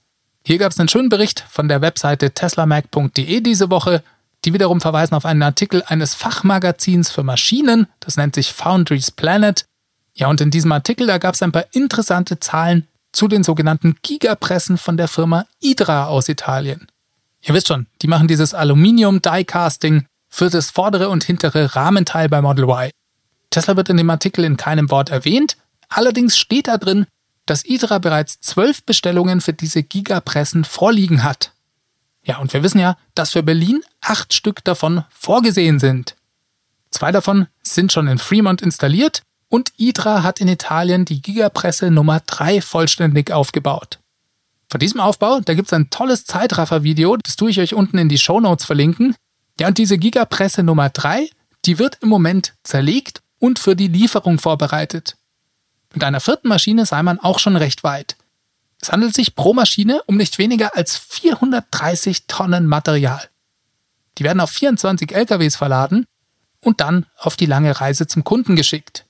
Hier 0.45 0.59
gab 0.59 0.73
es 0.73 0.79
einen 0.79 0.89
schönen 0.89 1.09
Bericht 1.09 1.45
von 1.49 1.69
der 1.69 1.81
Webseite 1.81 2.33
teslamac.de 2.33 3.41
diese 3.41 3.71
Woche. 3.71 4.03
Die 4.45 4.53
wiederum 4.53 4.81
verweisen 4.81 5.15
auf 5.15 5.25
einen 5.25 5.43
Artikel 5.43 5.83
eines 5.87 6.15
Fachmagazins 6.15 7.11
für 7.11 7.23
Maschinen, 7.23 7.87
das 8.01 8.17
nennt 8.17 8.35
sich 8.35 8.53
Foundries 8.53 9.11
Planet. 9.11 9.65
Ja, 10.15 10.29
und 10.29 10.41
in 10.41 10.51
diesem 10.51 10.73
Artikel, 10.73 11.07
da 11.07 11.19
gab 11.19 11.35
es 11.35 11.43
ein 11.43 11.53
paar 11.53 11.67
interessante 11.73 12.39
Zahlen 12.41 12.87
zu 13.13 13.29
den 13.29 13.43
sogenannten 13.43 13.97
Gigapressen 14.03 14.79
von 14.79 14.97
der 14.97 15.09
Firma 15.09 15.47
Idra 15.61 16.07
aus 16.07 16.29
Italien. 16.29 16.87
Ihr 17.41 17.55
wisst 17.55 17.69
schon, 17.69 17.87
die 18.03 18.09
machen 18.09 18.29
dieses 18.29 18.55
Aluminium 18.55 19.23
Die 19.23 19.45
Casting 19.45 20.07
für 20.29 20.51
das 20.51 20.71
vordere 20.71 21.09
und 21.09 21.25
hintere 21.25 21.75
Rahmenteil 21.75 22.29
bei 22.29 22.43
Model 22.43 22.65
Y. 22.65 22.91
Tesla 23.51 23.77
wird 23.77 23.89
in 23.89 23.97
dem 23.97 24.11
Artikel 24.11 24.45
in 24.45 24.57
keinem 24.57 24.91
Wort 24.91 25.11
erwähnt, 25.11 25.57
allerdings 25.89 26.37
steht 26.37 26.69
da 26.69 26.77
drin, 26.77 27.07
dass 27.47 27.65
Idra 27.65 27.99
bereits 27.99 28.41
zwölf 28.41 28.83
Bestellungen 28.85 29.41
für 29.41 29.55
diese 29.55 29.83
Gigapressen 29.83 30.65
vorliegen 30.65 31.23
hat. 31.23 31.53
Ja, 32.23 32.39
und 32.39 32.53
wir 32.53 32.63
wissen 32.63 32.79
ja, 32.79 32.99
dass 33.15 33.33
für 33.33 33.43
Berlin 33.43 33.81
acht 34.03 34.35
Stück 34.35 34.63
davon 34.65 35.05
vorgesehen 35.09 35.79
sind. 35.79 36.15
Zwei 36.91 37.11
davon 37.11 37.47
sind 37.63 37.93
schon 37.93 38.07
in 38.07 38.19
Fremont 38.19 38.61
installiert 38.61 39.23
und 39.49 39.73
Idra 39.77 40.23
hat 40.23 40.41
in 40.41 40.49
Italien 40.49 41.05
die 41.05 41.23
Gigapresse 41.23 41.91
Nummer 41.91 42.21
3 42.21 42.61
vollständig 42.61 43.31
aufgebaut. 43.33 43.99
Von 44.71 44.81
diesem 44.81 45.01
Aufbau, 45.01 45.41
da 45.41 45.55
gibt 45.55 45.69
es 45.69 45.73
ein 45.73 45.89
tolles 45.91 46.25
Zeitraffer-Video, 46.25 47.17
das 47.17 47.37
tue 47.37 47.51
ich 47.51 47.61
euch 47.61 47.75
unten 47.75 47.97
in 47.99 48.09
die 48.09 48.19
Show 48.19 48.41
Notes 48.41 48.67
verlinken. 48.67 49.15
Ja, 49.59 49.69
und 49.69 49.79
diese 49.79 49.99
Gigapresse 49.99 50.63
Nummer 50.63 50.91
3, 50.91 51.29
die 51.65 51.79
wird 51.79 51.99
im 52.03 52.11
Moment 52.11 52.55
zerlegt 52.63 53.23
und 53.39 53.59
für 53.59 53.75
die 53.75 53.89
Lieferung 53.89 54.39
vorbereitet. 54.39 55.17
Mit 55.95 56.05
einer 56.05 56.21
vierten 56.21 56.49
Maschine 56.49 56.85
sei 56.85 57.03
man 57.03 57.19
auch 57.19 57.39
schon 57.39 57.57
recht 57.57 57.83
weit. 57.83 58.17
Es 58.81 58.93
handelt 58.93 59.15
sich 59.15 59.35
pro 59.35 59.55
Maschine 59.55 60.03
um 60.07 60.17
nicht 60.17 60.39
weniger 60.39 60.77
als 60.77 60.97
430 60.97 62.27
Tonnen 62.27 62.67
Material. 62.67 63.29
Die 64.19 64.25
werden 64.25 64.41
auf 64.41 64.51
24 64.51 65.13
LKWs 65.13 65.57
verladen 65.57 66.05
und 66.61 66.81
dann 66.81 67.07
auf 67.17 67.37
die 67.37 67.47
lange 67.47 67.81
Reise 67.81 68.07
zum 68.07 68.23
Kunden 68.23 68.55
geschickt. 68.55 69.08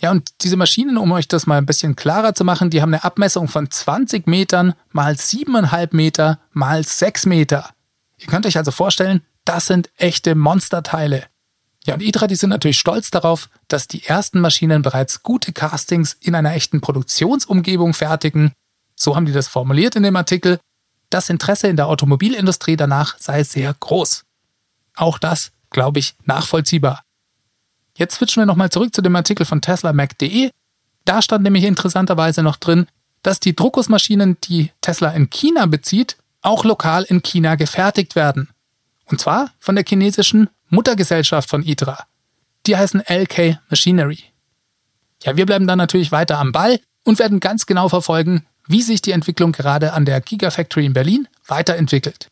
Ja, 0.00 0.12
und 0.12 0.30
diese 0.42 0.56
Maschinen, 0.56 0.96
um 0.96 1.10
euch 1.12 1.26
das 1.26 1.46
mal 1.46 1.58
ein 1.58 1.66
bisschen 1.66 1.96
klarer 1.96 2.34
zu 2.34 2.44
machen, 2.44 2.70
die 2.70 2.80
haben 2.80 2.94
eine 2.94 3.04
Abmessung 3.04 3.48
von 3.48 3.70
20 3.70 4.26
Metern 4.26 4.74
mal 4.92 5.14
7,5 5.14 5.88
Meter 5.92 6.38
mal 6.52 6.84
6 6.84 7.26
Meter. 7.26 7.70
Ihr 8.18 8.28
könnt 8.28 8.46
euch 8.46 8.56
also 8.56 8.70
vorstellen, 8.70 9.22
das 9.44 9.66
sind 9.66 9.90
echte 9.96 10.34
Monsterteile. 10.34 11.24
Ja, 11.84 11.94
und 11.94 12.02
ITRA, 12.02 12.26
die 12.26 12.36
sind 12.36 12.50
natürlich 12.50 12.78
stolz 12.78 13.10
darauf, 13.10 13.48
dass 13.66 13.88
die 13.88 14.04
ersten 14.04 14.40
Maschinen 14.40 14.82
bereits 14.82 15.22
gute 15.22 15.52
Castings 15.52 16.16
in 16.20 16.34
einer 16.34 16.52
echten 16.52 16.80
Produktionsumgebung 16.80 17.94
fertigen. 17.94 18.52
So 18.94 19.16
haben 19.16 19.26
die 19.26 19.32
das 19.32 19.48
formuliert 19.48 19.96
in 19.96 20.02
dem 20.02 20.16
Artikel. 20.16 20.60
Das 21.10 21.30
Interesse 21.30 21.68
in 21.68 21.76
der 21.76 21.86
Automobilindustrie 21.86 22.76
danach 22.76 23.16
sei 23.18 23.42
sehr 23.42 23.72
groß. 23.72 24.24
Auch 24.96 25.18
das, 25.18 25.52
glaube 25.70 26.00
ich, 26.00 26.14
nachvollziehbar. 26.24 27.02
Jetzt 27.98 28.14
switchen 28.14 28.40
wir 28.40 28.46
nochmal 28.46 28.70
zurück 28.70 28.94
zu 28.94 29.02
dem 29.02 29.16
Artikel 29.16 29.44
von 29.44 29.60
TeslaMac.de. 29.60 30.50
Da 31.04 31.20
stand 31.20 31.42
nämlich 31.42 31.64
interessanterweise 31.64 32.44
noch 32.44 32.54
drin, 32.54 32.86
dass 33.24 33.40
die 33.40 33.56
Druckgussmaschinen, 33.56 34.36
die 34.44 34.70
Tesla 34.80 35.10
in 35.10 35.30
China 35.30 35.66
bezieht, 35.66 36.16
auch 36.40 36.64
lokal 36.64 37.02
in 37.02 37.22
China 37.22 37.56
gefertigt 37.56 38.14
werden. 38.14 38.50
Und 39.06 39.20
zwar 39.20 39.50
von 39.58 39.74
der 39.74 39.84
chinesischen 39.84 40.48
Muttergesellschaft 40.68 41.50
von 41.50 41.64
ITRA. 41.64 42.06
Die 42.66 42.76
heißen 42.76 43.02
LK 43.08 43.58
Machinery. 43.68 44.22
Ja, 45.24 45.36
wir 45.36 45.46
bleiben 45.46 45.66
dann 45.66 45.78
natürlich 45.78 46.12
weiter 46.12 46.38
am 46.38 46.52
Ball 46.52 46.78
und 47.02 47.18
werden 47.18 47.40
ganz 47.40 47.66
genau 47.66 47.88
verfolgen, 47.88 48.46
wie 48.68 48.82
sich 48.82 49.02
die 49.02 49.12
Entwicklung 49.12 49.50
gerade 49.50 49.92
an 49.92 50.04
der 50.04 50.20
Gigafactory 50.20 50.86
in 50.86 50.92
Berlin 50.92 51.26
weiterentwickelt. 51.48 52.28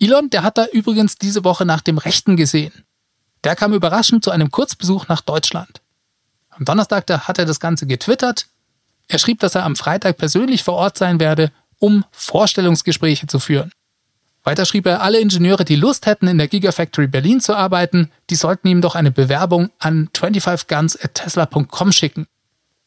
Elon, 0.00 0.30
der 0.30 0.42
hat 0.42 0.58
da 0.58 0.66
übrigens 0.72 1.18
diese 1.18 1.44
Woche 1.44 1.64
nach 1.64 1.82
dem 1.82 1.98
Rechten 1.98 2.36
gesehen. 2.36 2.72
Der 3.44 3.56
kam 3.56 3.72
überraschend 3.72 4.24
zu 4.24 4.30
einem 4.30 4.50
Kurzbesuch 4.50 5.08
nach 5.08 5.20
Deutschland. 5.20 5.80
Am 6.50 6.64
Donnerstag 6.64 7.08
hat 7.08 7.38
er 7.38 7.46
das 7.46 7.60
Ganze 7.60 7.86
getwittert. 7.86 8.46
Er 9.08 9.18
schrieb, 9.18 9.40
dass 9.40 9.54
er 9.54 9.64
am 9.64 9.76
Freitag 9.76 10.16
persönlich 10.16 10.62
vor 10.62 10.74
Ort 10.74 10.98
sein 10.98 11.18
werde, 11.18 11.50
um 11.78 12.04
Vorstellungsgespräche 12.12 13.26
zu 13.26 13.40
führen. 13.40 13.72
Weiter 14.44 14.66
schrieb 14.66 14.86
er, 14.86 15.02
alle 15.02 15.20
Ingenieure, 15.20 15.64
die 15.64 15.76
Lust 15.76 16.06
hätten, 16.06 16.26
in 16.26 16.38
der 16.38 16.48
Gigafactory 16.48 17.06
Berlin 17.06 17.40
zu 17.40 17.56
arbeiten, 17.56 18.10
die 18.30 18.34
sollten 18.34 18.68
ihm 18.68 18.80
doch 18.80 18.94
eine 18.94 19.12
Bewerbung 19.12 19.70
an 19.78 20.08
25guns.tesla.com 20.14 21.92
schicken. 21.92 22.26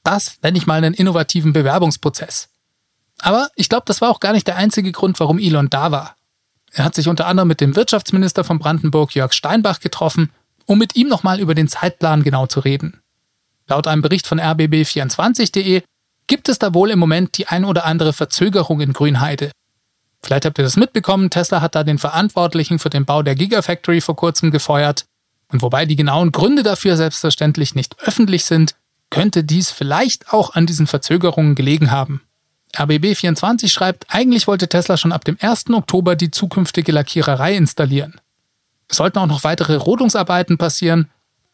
Das 0.03 0.37
nenne 0.43 0.57
ich 0.57 0.67
mal 0.67 0.75
einen 0.75 0.93
innovativen 0.93 1.53
Bewerbungsprozess. 1.53 2.49
Aber 3.19 3.49
ich 3.55 3.69
glaube, 3.69 3.85
das 3.87 4.01
war 4.01 4.09
auch 4.09 4.19
gar 4.19 4.33
nicht 4.33 4.47
der 4.47 4.57
einzige 4.57 4.91
Grund, 4.91 5.19
warum 5.19 5.39
Elon 5.39 5.69
da 5.69 5.91
war. 5.91 6.15
Er 6.71 6.83
hat 6.83 6.95
sich 6.95 7.07
unter 7.07 7.27
anderem 7.27 7.47
mit 7.47 7.61
dem 7.61 7.75
Wirtschaftsminister 7.75 8.43
von 8.43 8.59
Brandenburg, 8.59 9.15
Jörg 9.15 9.31
Steinbach, 9.31 9.79
getroffen 9.79 10.31
um 10.65 10.77
mit 10.77 10.95
ihm 10.95 11.07
nochmal 11.07 11.39
über 11.39 11.55
den 11.55 11.67
Zeitplan 11.67 12.23
genau 12.23 12.47
zu 12.47 12.59
reden. 12.59 13.01
Laut 13.67 13.87
einem 13.87 14.01
Bericht 14.01 14.27
von 14.27 14.39
rbb24.de 14.39 15.83
gibt 16.27 16.49
es 16.49 16.59
da 16.59 16.73
wohl 16.73 16.91
im 16.91 16.99
Moment 16.99 17.37
die 17.37 17.47
ein 17.47 17.65
oder 17.65 17.85
andere 17.85 18.13
Verzögerung 18.13 18.81
in 18.81 18.93
Grünheide. 18.93 19.51
Vielleicht 20.23 20.45
habt 20.45 20.57
ihr 20.57 20.63
das 20.63 20.75
mitbekommen, 20.75 21.29
Tesla 21.29 21.61
hat 21.61 21.75
da 21.75 21.83
den 21.83 21.99
Verantwortlichen 21.99 22.79
für 22.79 22.89
den 22.89 23.05
Bau 23.05 23.21
der 23.21 23.35
Gigafactory 23.35 24.01
vor 24.01 24.15
kurzem 24.15 24.49
gefeuert. 24.49 25.05
Und 25.51 25.61
wobei 25.61 25.85
die 25.85 25.95
genauen 25.95 26.31
Gründe 26.31 26.63
dafür 26.63 26.97
selbstverständlich 26.97 27.75
nicht 27.75 27.95
öffentlich 27.99 28.45
sind, 28.45 28.75
könnte 29.11 29.43
dies 29.43 29.69
vielleicht 29.69 30.33
auch 30.33 30.55
an 30.55 30.65
diesen 30.65 30.87
Verzögerungen 30.87 31.53
gelegen 31.53 31.91
haben. 31.91 32.21
RBB24 32.75 33.69
schreibt, 33.69 34.05
eigentlich 34.09 34.47
wollte 34.47 34.67
Tesla 34.67 34.97
schon 34.97 35.11
ab 35.11 35.23
dem 35.23 35.37
1. 35.39 35.69
Oktober 35.69 36.15
die 36.15 36.31
zukünftige 36.31 36.91
Lackiererei 36.91 37.55
installieren. 37.55 38.19
Es 38.87 38.97
sollten 38.97 39.17
auch 39.19 39.27
noch 39.27 39.43
weitere 39.43 39.75
Rodungsarbeiten 39.75 40.57
passieren. 40.57 41.09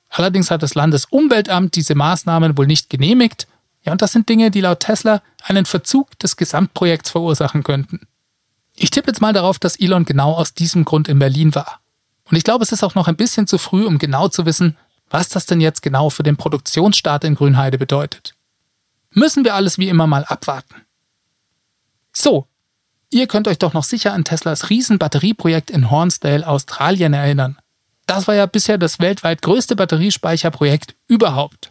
Allerdings 0.10 0.52
hat 0.52 0.64
das 0.64 0.76
Landesumweltamt 0.76 1.76
diese 1.76 1.96
Maßnahmen 1.96 2.58
wohl 2.58 2.68
nicht 2.68 2.90
genehmigt. 2.90 3.48
Ja, 3.84 3.94
und 3.94 4.02
das 4.02 4.12
sind 4.12 4.30
Dinge, 4.30 4.52
die 4.52 4.62
laut 4.62 4.82
Tesla 4.82 5.22
einen 5.44 5.66
Verzug 5.66 6.20
des 6.20 6.36
Gesamtprojekts 6.36 7.10
verursachen 7.10 7.64
könnten. 7.64 8.02
Ich 8.76 8.92
tippe 8.92 9.08
jetzt 9.08 9.22
mal 9.22 9.34
darauf, 9.34 9.60
dass 9.60 9.80
Elon 9.80 10.06
genau 10.06 10.34
aus 10.34 10.54
diesem 10.54 10.86
Grund 10.86 11.08
in 11.08 11.20
Berlin 11.20 11.56
war. 11.56 11.80
Und 12.26 12.38
ich 12.38 12.44
glaube, 12.44 12.64
es 12.64 12.72
ist 12.72 12.84
auch 12.84 12.96
noch 12.96 13.08
ein 13.08 13.16
bisschen 13.16 13.48
zu 13.48 13.58
früh, 13.58 13.86
um 13.86 13.98
genau 13.98 14.28
zu 14.28 14.46
wissen, 14.46 14.78
was 15.10 15.30
das 15.30 15.46
denn 15.46 15.62
jetzt 15.62 15.82
genau 15.82 16.10
für 16.10 16.24
den 16.24 16.38
Produktionsstart 16.38 17.24
in 17.24 17.36
Grünheide 17.36 17.78
bedeutet. 17.78 18.36
Müssen 19.12 19.44
wir 19.44 19.56
alles 19.56 19.78
wie 19.78 19.90
immer 19.90 20.08
mal 20.08 20.24
abwarten. 20.26 20.76
So, 22.14 22.48
Ihr 23.14 23.28
könnt 23.28 23.50
euch 23.50 23.60
doch 23.60 23.74
noch 23.74 23.84
sicher 23.84 24.14
an 24.14 24.24
Teslas 24.24 24.70
Riesenbatterieprojekt 24.70 25.70
in 25.70 25.92
Hornsdale, 25.92 26.48
Australien 26.48 27.14
erinnern. 27.14 27.58
Das 28.08 28.28
war 28.28 28.36
ja 28.36 28.46
bisher 28.46 28.78
das 28.78 29.00
weltweit 29.00 29.42
größte 29.42 29.76
Batteriespeicherprojekt 29.76 30.96
überhaupt. 31.08 31.70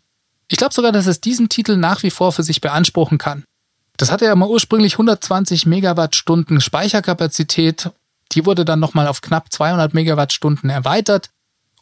Ich 0.49 0.59
glaube 0.59 0.75
sogar, 0.75 0.93
dass 0.93 1.07
es 1.07 1.21
diesen 1.23 1.49
Titel 1.49 1.77
nach 1.77 2.03
wie 2.03 2.11
vor 2.11 2.33
für 2.33 2.43
sich 2.43 2.61
beanspruchen 2.61 3.17
kann. 3.17 3.45
Das 3.97 4.11
hatte 4.11 4.27
ja 4.27 4.35
mal 4.35 4.49
ursprünglich 4.49 4.95
120 4.95 5.65
Megawattstunden 5.65 6.61
Speicherkapazität. 6.61 7.91
Die 8.33 8.45
wurde 8.45 8.67
dann 8.67 8.81
nochmal 8.81 9.07
auf 9.07 9.23
knapp 9.23 9.51
200 9.51 9.95
Megawattstunden 9.95 10.69
erweitert. 10.69 11.31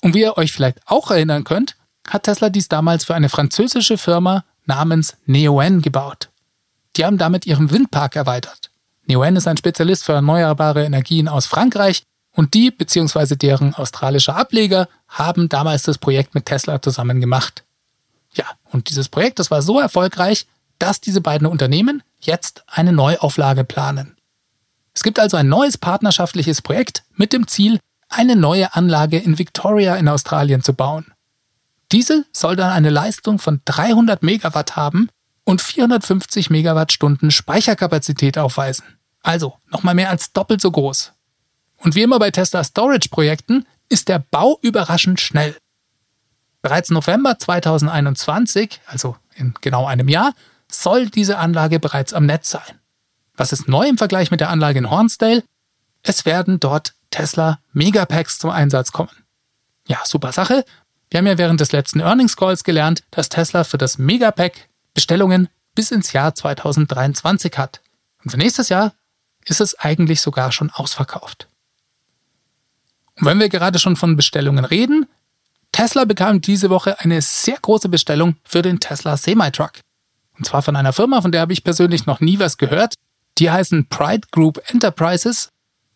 Und 0.02 0.14
wie 0.14 0.20
ihr 0.20 0.38
euch 0.38 0.52
vielleicht 0.52 0.80
auch 0.86 1.10
erinnern 1.10 1.42
könnt, 1.42 1.76
hat 2.08 2.24
Tesla 2.24 2.48
dies 2.48 2.68
damals 2.68 3.04
für 3.04 3.14
eine 3.14 3.28
französische 3.28 3.98
Firma 3.98 4.44
namens 4.66 5.16
Neoen 5.26 5.82
gebaut. 5.82 6.30
Die 6.96 7.04
haben 7.04 7.18
damit 7.18 7.46
ihren 7.46 7.70
Windpark 7.70 8.14
erweitert. 8.14 8.67
Neoen 9.08 9.36
ist 9.36 9.48
ein 9.48 9.56
Spezialist 9.56 10.04
für 10.04 10.12
erneuerbare 10.12 10.84
Energien 10.84 11.28
aus 11.28 11.46
Frankreich 11.46 12.02
und 12.30 12.52
die 12.52 12.70
bzw. 12.70 13.36
deren 13.36 13.74
australischer 13.74 14.36
Ableger 14.36 14.86
haben 15.08 15.48
damals 15.48 15.84
das 15.84 15.96
Projekt 15.96 16.34
mit 16.34 16.46
Tesla 16.46 16.80
zusammen 16.82 17.20
gemacht. 17.20 17.64
Ja, 18.34 18.44
und 18.70 18.90
dieses 18.90 19.08
Projekt, 19.08 19.38
das 19.38 19.50
war 19.50 19.62
so 19.62 19.80
erfolgreich, 19.80 20.46
dass 20.78 21.00
diese 21.00 21.22
beiden 21.22 21.46
Unternehmen 21.46 22.02
jetzt 22.20 22.62
eine 22.66 22.92
Neuauflage 22.92 23.64
planen. 23.64 24.14
Es 24.94 25.02
gibt 25.02 25.18
also 25.18 25.38
ein 25.38 25.48
neues 25.48 25.78
partnerschaftliches 25.78 26.60
Projekt 26.60 27.02
mit 27.16 27.32
dem 27.32 27.48
Ziel, 27.48 27.80
eine 28.10 28.36
neue 28.36 28.74
Anlage 28.74 29.18
in 29.18 29.38
Victoria 29.38 29.96
in 29.96 30.08
Australien 30.08 30.62
zu 30.62 30.74
bauen. 30.74 31.12
Diese 31.92 32.26
soll 32.32 32.56
dann 32.56 32.70
eine 32.70 32.90
Leistung 32.90 33.38
von 33.38 33.62
300 33.64 34.22
Megawatt 34.22 34.76
haben 34.76 35.08
und 35.44 35.62
450 35.62 36.50
Megawattstunden 36.50 37.30
Speicherkapazität 37.30 38.36
aufweisen. 38.36 38.97
Also 39.22 39.58
nochmal 39.70 39.94
mehr 39.94 40.10
als 40.10 40.32
doppelt 40.32 40.60
so 40.60 40.70
groß. 40.70 41.12
Und 41.78 41.94
wie 41.94 42.02
immer 42.02 42.18
bei 42.18 42.30
Tesla 42.30 42.64
Storage-Projekten 42.64 43.66
ist 43.88 44.08
der 44.08 44.18
Bau 44.18 44.58
überraschend 44.62 45.20
schnell. 45.20 45.56
Bereits 46.62 46.90
November 46.90 47.38
2021, 47.38 48.80
also 48.86 49.16
in 49.36 49.54
genau 49.60 49.86
einem 49.86 50.08
Jahr, 50.08 50.34
soll 50.70 51.08
diese 51.08 51.38
Anlage 51.38 51.78
bereits 51.78 52.12
am 52.12 52.26
Netz 52.26 52.50
sein. 52.50 52.80
Was 53.36 53.52
ist 53.52 53.68
neu 53.68 53.88
im 53.88 53.98
Vergleich 53.98 54.30
mit 54.30 54.40
der 54.40 54.50
Anlage 54.50 54.78
in 54.78 54.90
Hornsdale? 54.90 55.44
Es 56.02 56.24
werden 56.24 56.58
dort 56.58 56.94
Tesla 57.10 57.60
Megapacks 57.72 58.38
zum 58.38 58.50
Einsatz 58.50 58.92
kommen. 58.92 59.24
Ja, 59.86 60.00
super 60.04 60.32
Sache. 60.32 60.64
Wir 61.10 61.18
haben 61.18 61.26
ja 61.26 61.38
während 61.38 61.60
des 61.60 61.72
letzten 61.72 62.00
Earnings 62.00 62.36
Calls 62.36 62.64
gelernt, 62.64 63.04
dass 63.10 63.28
Tesla 63.28 63.64
für 63.64 63.78
das 63.78 63.96
Megapack 63.96 64.68
Bestellungen 64.92 65.48
bis 65.74 65.90
ins 65.90 66.12
Jahr 66.12 66.34
2023 66.34 67.56
hat. 67.56 67.80
Und 68.22 68.30
für 68.30 68.36
nächstes 68.36 68.68
Jahr 68.68 68.92
ist 69.48 69.60
es 69.60 69.78
eigentlich 69.78 70.20
sogar 70.20 70.52
schon 70.52 70.70
ausverkauft. 70.70 71.48
Und 73.16 73.26
wenn 73.26 73.40
wir 73.40 73.48
gerade 73.48 73.78
schon 73.78 73.96
von 73.96 74.16
Bestellungen 74.16 74.64
reden, 74.64 75.06
Tesla 75.72 76.04
bekam 76.04 76.40
diese 76.40 76.70
Woche 76.70 77.00
eine 77.00 77.20
sehr 77.20 77.58
große 77.60 77.88
Bestellung 77.88 78.36
für 78.44 78.62
den 78.62 78.80
Tesla 78.80 79.16
Semi-Truck. 79.16 79.72
Und 80.36 80.46
zwar 80.46 80.62
von 80.62 80.76
einer 80.76 80.92
Firma, 80.92 81.20
von 81.20 81.32
der 81.32 81.40
habe 81.40 81.52
ich 81.52 81.64
persönlich 81.64 82.06
noch 82.06 82.20
nie 82.20 82.38
was 82.38 82.58
gehört. 82.58 82.94
Die 83.38 83.50
heißen 83.50 83.88
Pride 83.88 84.28
Group 84.30 84.60
Enterprises. 84.66 85.48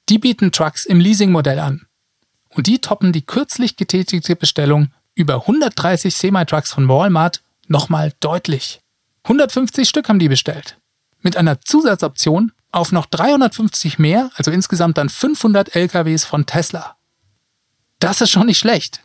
Die 0.08 0.18
bieten 0.18 0.52
Trucks 0.52 0.84
im 0.84 1.00
Leasingmodell 1.00 1.58
an. 1.58 1.86
Und 2.48 2.66
die 2.66 2.80
toppen 2.80 3.12
die 3.12 3.22
kürzlich 3.22 3.76
getätigte 3.76 4.36
Bestellung 4.36 4.92
über 5.14 5.42
130 5.42 6.14
Semi-Trucks 6.14 6.72
von 6.72 6.88
Walmart 6.88 7.42
nochmal 7.68 8.12
deutlich. 8.20 8.80
150 9.24 9.88
Stück 9.88 10.08
haben 10.08 10.18
die 10.18 10.28
bestellt. 10.28 10.78
Mit 11.20 11.36
einer 11.36 11.60
Zusatzoption 11.60 12.52
auf 12.72 12.90
noch 12.90 13.06
350 13.06 13.98
mehr, 13.98 14.30
also 14.36 14.50
insgesamt 14.50 14.98
dann 14.98 15.08
500 15.08 15.76
LKWs 15.76 16.24
von 16.24 16.46
Tesla. 16.46 16.96
Das 17.98 18.20
ist 18.20 18.30
schon 18.30 18.46
nicht 18.46 18.58
schlecht. 18.58 19.02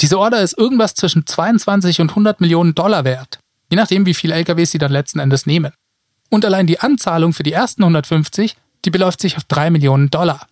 Diese 0.00 0.18
Order 0.18 0.40
ist 0.40 0.58
irgendwas 0.58 0.94
zwischen 0.94 1.26
22 1.26 2.00
und 2.00 2.10
100 2.10 2.40
Millionen 2.40 2.74
Dollar 2.74 3.04
wert, 3.04 3.38
je 3.70 3.76
nachdem, 3.76 4.06
wie 4.06 4.14
viele 4.14 4.34
LKWs 4.34 4.72
sie 4.72 4.78
dann 4.78 4.90
letzten 4.90 5.20
Endes 5.20 5.46
nehmen. 5.46 5.72
Und 6.30 6.44
allein 6.44 6.66
die 6.66 6.80
Anzahlung 6.80 7.34
für 7.34 7.42
die 7.42 7.52
ersten 7.52 7.82
150, 7.82 8.56
die 8.84 8.90
beläuft 8.90 9.20
sich 9.20 9.36
auf 9.36 9.44
3 9.44 9.70
Millionen 9.70 10.10
Dollar. 10.10 10.48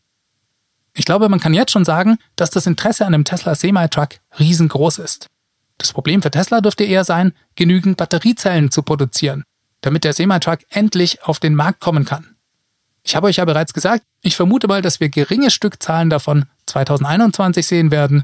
Ich 0.93 1.05
glaube, 1.05 1.29
man 1.29 1.41
kann 1.41 1.55
jetzt 1.55 1.73
schon 1.73 1.85
sagen, 1.85 2.19
dass 2.37 2.51
das 2.51 2.67
Interesse 2.67 3.07
an 3.07 3.15
einem 3.15 3.25
Tesla 3.25 3.55
Semi-Truck 3.55 4.21
riesengroß 4.39 4.99
ist. 4.99 5.27
Das 5.79 5.93
Problem 5.93 6.21
für 6.21 6.31
Tesla 6.31 6.61
dürfte 6.61 6.85
eher 6.85 7.05
sein, 7.05 7.33
genügend 7.55 7.97
Batteriezellen 7.97 8.71
zu 8.71 8.83
produzieren, 8.83 9.45
damit 9.81 10.05
der 10.05 10.13
Semi-Truck 10.13 10.61
endlich 10.69 11.23
auf 11.23 11.41
den 11.41 11.55
Markt 11.55 11.81
kommen 11.81 12.05
kann. 12.05 12.30
Ich 13.11 13.17
habe 13.17 13.27
euch 13.27 13.39
ja 13.39 13.45
bereits 13.45 13.75
gesagt, 13.75 14.05
ich 14.23 14.37
vermute 14.37 14.69
mal, 14.69 14.83
dass 14.83 15.01
wir 15.01 15.09
geringe 15.09 15.51
Stückzahlen 15.51 16.11
davon 16.11 16.45
2021 16.67 17.67
sehen 17.67 17.91
werden. 17.91 18.23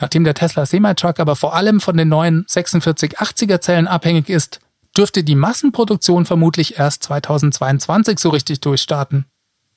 Nachdem 0.00 0.24
der 0.24 0.34
Tesla 0.34 0.66
Semi-Truck 0.66 1.20
aber 1.20 1.36
vor 1.36 1.54
allem 1.54 1.80
von 1.80 1.96
den 1.96 2.08
neuen 2.08 2.44
4680er 2.46 3.60
Zellen 3.60 3.86
abhängig 3.86 4.28
ist, 4.28 4.58
dürfte 4.96 5.22
die 5.22 5.36
Massenproduktion 5.36 6.26
vermutlich 6.26 6.80
erst 6.80 7.04
2022 7.04 8.18
so 8.18 8.30
richtig 8.30 8.58
durchstarten. 8.58 9.26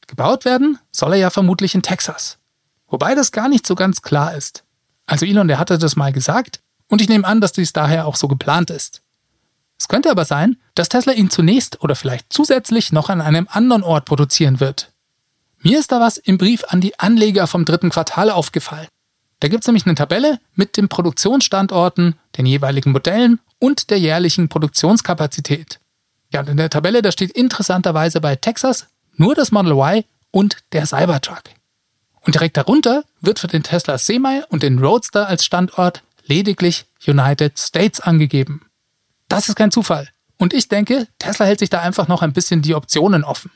Gebaut 0.07 0.43
werden 0.43 0.79
soll 0.91 1.13
er 1.13 1.19
ja 1.19 1.29
vermutlich 1.29 1.75
in 1.75 1.83
Texas. 1.83 2.39
Wobei 2.87 3.13
das 3.13 3.31
gar 3.31 3.49
nicht 3.49 3.67
so 3.67 3.75
ganz 3.75 4.01
klar 4.01 4.33
ist. 4.33 4.63
Also 5.05 5.27
Elon, 5.27 5.49
der 5.49 5.59
hatte 5.59 5.77
das 5.77 5.95
mal 5.95 6.11
gesagt 6.11 6.61
und 6.87 6.99
ich 6.99 7.09
nehme 7.09 7.27
an, 7.27 7.41
dass 7.41 7.51
dies 7.51 7.73
daher 7.73 8.07
auch 8.07 8.15
so 8.15 8.27
geplant 8.27 8.71
ist. 8.71 9.03
Es 9.79 9.87
könnte 9.87 10.09
aber 10.09 10.25
sein, 10.25 10.57
dass 10.75 10.89
Tesla 10.89 11.13
ihn 11.13 11.29
zunächst 11.29 11.81
oder 11.83 11.95
vielleicht 11.95 12.31
zusätzlich 12.31 12.91
noch 12.91 13.09
an 13.09 13.21
einem 13.21 13.47
anderen 13.49 13.83
Ort 13.83 14.05
produzieren 14.05 14.59
wird. 14.59 14.91
Mir 15.59 15.79
ist 15.79 15.91
da 15.91 15.99
was 15.99 16.17
im 16.17 16.37
Brief 16.37 16.63
an 16.67 16.81
die 16.81 16.99
Anleger 16.99 17.47
vom 17.47 17.65
dritten 17.65 17.89
Quartal 17.89 18.29
aufgefallen. 18.29 18.87
Da 19.39 19.47
gibt 19.47 19.63
es 19.63 19.67
nämlich 19.67 19.85
eine 19.85 19.95
Tabelle 19.95 20.39
mit 20.55 20.77
den 20.77 20.89
Produktionsstandorten, 20.89 22.15
den 22.37 22.45
jeweiligen 22.45 22.91
Modellen 22.91 23.39
und 23.59 23.89
der 23.89 23.99
jährlichen 23.99 24.49
Produktionskapazität. 24.49 25.79
Ja, 26.33 26.41
und 26.41 26.49
in 26.49 26.57
der 26.57 26.69
Tabelle, 26.69 27.01
da 27.01 27.11
steht 27.11 27.31
interessanterweise 27.31 28.19
bei 28.19 28.35
Texas 28.35 28.87
nur 29.15 29.35
das 29.35 29.51
Model 29.51 29.73
Y 29.73 30.03
und 30.31 30.57
der 30.71 30.85
Cybertruck. 30.85 31.43
Und 32.21 32.35
direkt 32.35 32.57
darunter 32.57 33.03
wird 33.21 33.39
für 33.39 33.47
den 33.47 33.63
Tesla 33.63 33.97
Semi 33.97 34.41
und 34.49 34.63
den 34.63 34.79
Roadster 34.79 35.27
als 35.27 35.45
Standort 35.45 36.03
lediglich 36.25 36.85
United 37.07 37.57
States 37.57 38.01
angegeben. 38.01 38.66
Das 39.27 39.49
ist 39.49 39.55
kein 39.55 39.71
Zufall. 39.71 40.09
Und 40.37 40.53
ich 40.53 40.67
denke, 40.67 41.07
Tesla 41.19 41.45
hält 41.45 41.59
sich 41.59 41.69
da 41.69 41.81
einfach 41.81 42.07
noch 42.07 42.21
ein 42.21 42.33
bisschen 42.33 42.61
die 42.61 42.75
Optionen 42.75 43.23
offen. 43.23 43.51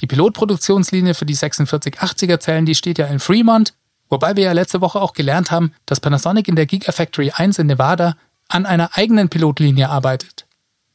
Die 0.00 0.06
Pilotproduktionslinie 0.06 1.14
für 1.14 1.26
die 1.26 1.36
4680er 1.36 2.40
Zellen, 2.40 2.66
die 2.66 2.74
steht 2.74 2.98
ja 2.98 3.06
in 3.06 3.20
Fremont, 3.20 3.74
wobei 4.08 4.36
wir 4.36 4.44
ja 4.44 4.52
letzte 4.52 4.80
Woche 4.80 5.00
auch 5.00 5.12
gelernt 5.12 5.50
haben, 5.50 5.72
dass 5.86 6.00
Panasonic 6.00 6.48
in 6.48 6.56
der 6.56 6.66
Gigafactory 6.66 7.30
1 7.30 7.58
in 7.58 7.68
Nevada 7.68 8.16
an 8.48 8.66
einer 8.66 8.96
eigenen 8.96 9.28
Pilotlinie 9.28 9.88
arbeitet. 9.88 10.46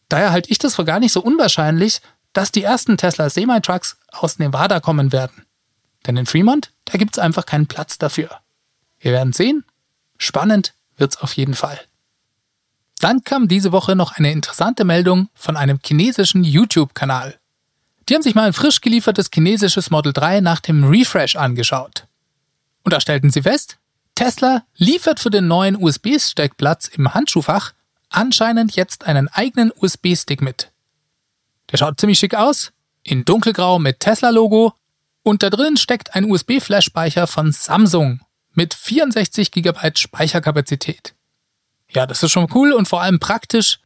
Daher 0.09 0.31
halte 0.31 0.51
ich 0.51 0.57
das 0.57 0.75
für 0.75 0.85
gar 0.85 0.99
nicht 0.99 1.13
so 1.13 1.21
unwahrscheinlich, 1.21 2.01
dass 2.33 2.51
die 2.51 2.63
ersten 2.63 2.97
Tesla 2.97 3.29
Semi-Trucks 3.29 3.97
aus 4.11 4.39
Nevada 4.39 4.79
kommen 4.79 5.11
werden. 5.11 5.45
Denn 6.05 6.17
in 6.17 6.25
Fremont, 6.25 6.71
da 6.85 6.97
gibt 6.97 7.17
es 7.17 7.19
einfach 7.19 7.45
keinen 7.45 7.67
Platz 7.67 7.97
dafür. 7.97 8.29
Wir 8.99 9.11
werden 9.11 9.33
sehen. 9.33 9.63
Spannend 10.17 10.73
wird's 10.97 11.17
auf 11.17 11.33
jeden 11.33 11.53
Fall. 11.53 11.79
Dann 12.99 13.23
kam 13.23 13.47
diese 13.47 13.71
Woche 13.71 13.95
noch 13.95 14.13
eine 14.13 14.31
interessante 14.31 14.83
Meldung 14.83 15.29
von 15.35 15.55
einem 15.55 15.79
chinesischen 15.83 16.43
YouTube-Kanal. 16.43 17.37
Die 18.09 18.15
haben 18.15 18.23
sich 18.23 18.35
mal 18.35 18.47
ein 18.47 18.53
frisch 18.53 18.81
geliefertes 18.81 19.29
chinesisches 19.33 19.91
Model 19.91 20.13
3 20.13 20.41
nach 20.41 20.61
dem 20.61 20.83
Refresh 20.85 21.35
angeschaut. 21.35 22.07
Und 22.83 22.93
da 22.93 23.01
stellten 23.01 23.29
sie 23.29 23.41
fest, 23.41 23.77
Tesla 24.15 24.63
liefert 24.75 25.19
für 25.19 25.29
den 25.29 25.47
neuen 25.47 25.75
USB-Steckplatz 25.75 26.87
im 26.87 27.13
Handschuhfach 27.13 27.73
anscheinend 28.09 28.75
jetzt 28.75 29.05
einen 29.05 29.27
eigenen 29.27 29.71
USB-Stick 29.75 30.41
mit. 30.41 30.71
Der 31.71 31.77
schaut 31.77 31.99
ziemlich 31.99 32.17
schick 32.17 32.33
aus, 32.33 32.71
in 33.03 33.25
dunkelgrau 33.25 33.77
mit 33.79 33.99
Tesla-Logo 33.99 34.73
und 35.23 35.43
da 35.43 35.49
drin 35.49 35.77
steckt 35.77 36.15
ein 36.15 36.25
USB-Flash-Speicher 36.25 37.27
von 37.27 37.51
Samsung 37.51 38.21
mit 38.53 38.73
64 38.73 39.51
GB 39.51 39.91
Speicherkapazität. 39.95 41.13
Ja, 41.89 42.05
das 42.05 42.23
ist 42.23 42.31
schon 42.31 42.49
cool 42.53 42.73
und 42.73 42.87
vor 42.87 43.01
allem 43.01 43.19
praktisch. 43.19 43.79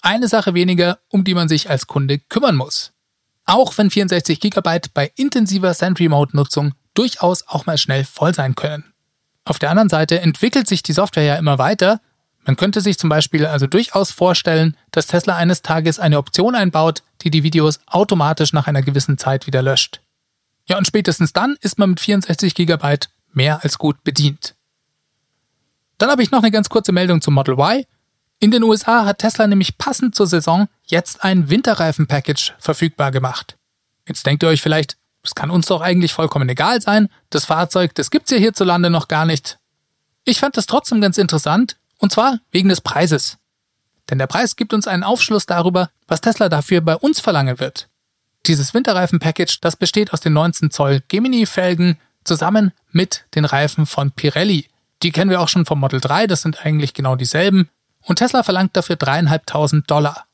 Eine 0.00 0.28
Sache 0.28 0.54
weniger, 0.54 0.98
um 1.08 1.24
die 1.24 1.34
man 1.34 1.48
sich 1.48 1.70
als 1.70 1.86
Kunde 1.86 2.18
kümmern 2.18 2.56
muss. 2.56 2.92
Auch 3.44 3.76
wenn 3.78 3.90
64 3.90 4.40
GB 4.40 4.80
bei 4.94 5.10
intensiver 5.16 5.74
Sentry 5.74 6.08
Mode 6.08 6.36
Nutzung 6.36 6.74
durchaus 6.94 7.46
auch 7.48 7.66
mal 7.66 7.78
schnell 7.78 8.04
voll 8.04 8.34
sein 8.34 8.54
können. 8.54 8.92
Auf 9.44 9.58
der 9.58 9.70
anderen 9.70 9.88
Seite 9.88 10.20
entwickelt 10.20 10.68
sich 10.68 10.82
die 10.82 10.92
Software 10.92 11.24
ja 11.24 11.36
immer 11.36 11.58
weiter. 11.58 12.00
Man 12.44 12.56
könnte 12.56 12.82
sich 12.82 12.98
zum 12.98 13.08
Beispiel 13.08 13.46
also 13.46 13.66
durchaus 13.66 14.10
vorstellen, 14.10 14.76
dass 14.90 15.06
Tesla 15.06 15.36
eines 15.36 15.62
Tages 15.62 15.98
eine 15.98 16.18
Option 16.18 16.54
einbaut, 16.54 17.02
die 17.22 17.30
die 17.30 17.42
Videos 17.42 17.80
automatisch 17.86 18.52
nach 18.52 18.66
einer 18.66 18.82
gewissen 18.82 19.16
Zeit 19.16 19.46
wieder 19.46 19.62
löscht. 19.62 20.00
Ja, 20.68 20.76
und 20.76 20.86
spätestens 20.86 21.32
dann 21.32 21.56
ist 21.62 21.78
man 21.78 21.90
mit 21.90 22.00
64 22.00 22.54
GB 22.54 22.98
mehr 23.32 23.64
als 23.64 23.78
gut 23.78 24.04
bedient. 24.04 24.54
Dann 25.98 26.10
habe 26.10 26.22
ich 26.22 26.30
noch 26.30 26.42
eine 26.42 26.50
ganz 26.50 26.68
kurze 26.68 26.92
Meldung 26.92 27.20
zum 27.20 27.34
Model 27.34 27.54
Y. 27.54 27.84
In 28.40 28.52
den 28.52 28.62
USA 28.62 29.04
hat 29.04 29.18
Tesla 29.18 29.46
nämlich 29.48 29.78
passend 29.78 30.14
zur 30.14 30.28
Saison 30.28 30.68
jetzt 30.84 31.24
ein 31.24 31.50
Winterreifen-Package 31.50 32.54
verfügbar 32.58 33.10
gemacht. 33.10 33.56
Jetzt 34.06 34.24
denkt 34.24 34.44
ihr 34.44 34.48
euch 34.48 34.62
vielleicht, 34.62 34.96
das 35.22 35.34
kann 35.34 35.50
uns 35.50 35.66
doch 35.66 35.80
eigentlich 35.80 36.12
vollkommen 36.12 36.48
egal 36.48 36.80
sein, 36.80 37.08
das 37.30 37.44
Fahrzeug, 37.44 37.94
das 37.96 38.10
gibt's 38.10 38.30
ja 38.30 38.38
hierzulande 38.38 38.90
noch 38.90 39.08
gar 39.08 39.26
nicht. 39.26 39.58
Ich 40.24 40.38
fand 40.38 40.56
das 40.56 40.66
trotzdem 40.66 41.00
ganz 41.00 41.18
interessant, 41.18 41.76
und 41.98 42.12
zwar 42.12 42.38
wegen 42.52 42.68
des 42.68 42.80
Preises. 42.80 43.38
Denn 44.08 44.18
der 44.18 44.28
Preis 44.28 44.56
gibt 44.56 44.72
uns 44.72 44.86
einen 44.86 45.02
Aufschluss 45.02 45.46
darüber, 45.46 45.90
was 46.06 46.20
Tesla 46.20 46.48
dafür 46.48 46.80
bei 46.80 46.96
uns 46.96 47.20
verlangen 47.20 47.58
wird. 47.58 47.88
Dieses 48.46 48.72
Winterreifen-Package, 48.72 49.60
das 49.60 49.76
besteht 49.76 50.12
aus 50.12 50.20
den 50.20 50.32
19 50.32 50.70
Zoll 50.70 51.02
Gemini-Felgen 51.08 51.98
zusammen 52.24 52.72
mit 52.92 53.24
den 53.34 53.44
Reifen 53.44 53.84
von 53.84 54.12
Pirelli, 54.12 54.68
die 55.02 55.12
kennen 55.12 55.30
wir 55.30 55.40
auch 55.40 55.48
schon 55.48 55.66
vom 55.66 55.80
Model 55.80 56.00
3, 56.00 56.26
das 56.26 56.42
sind 56.42 56.64
eigentlich 56.64 56.94
genau 56.94 57.16
dieselben. 57.16 57.68
Und 58.02 58.16
Tesla 58.16 58.42
verlangt 58.42 58.76
dafür 58.76 58.96
dreieinhalbtausend 58.96 59.90
Dollar. 59.90 60.24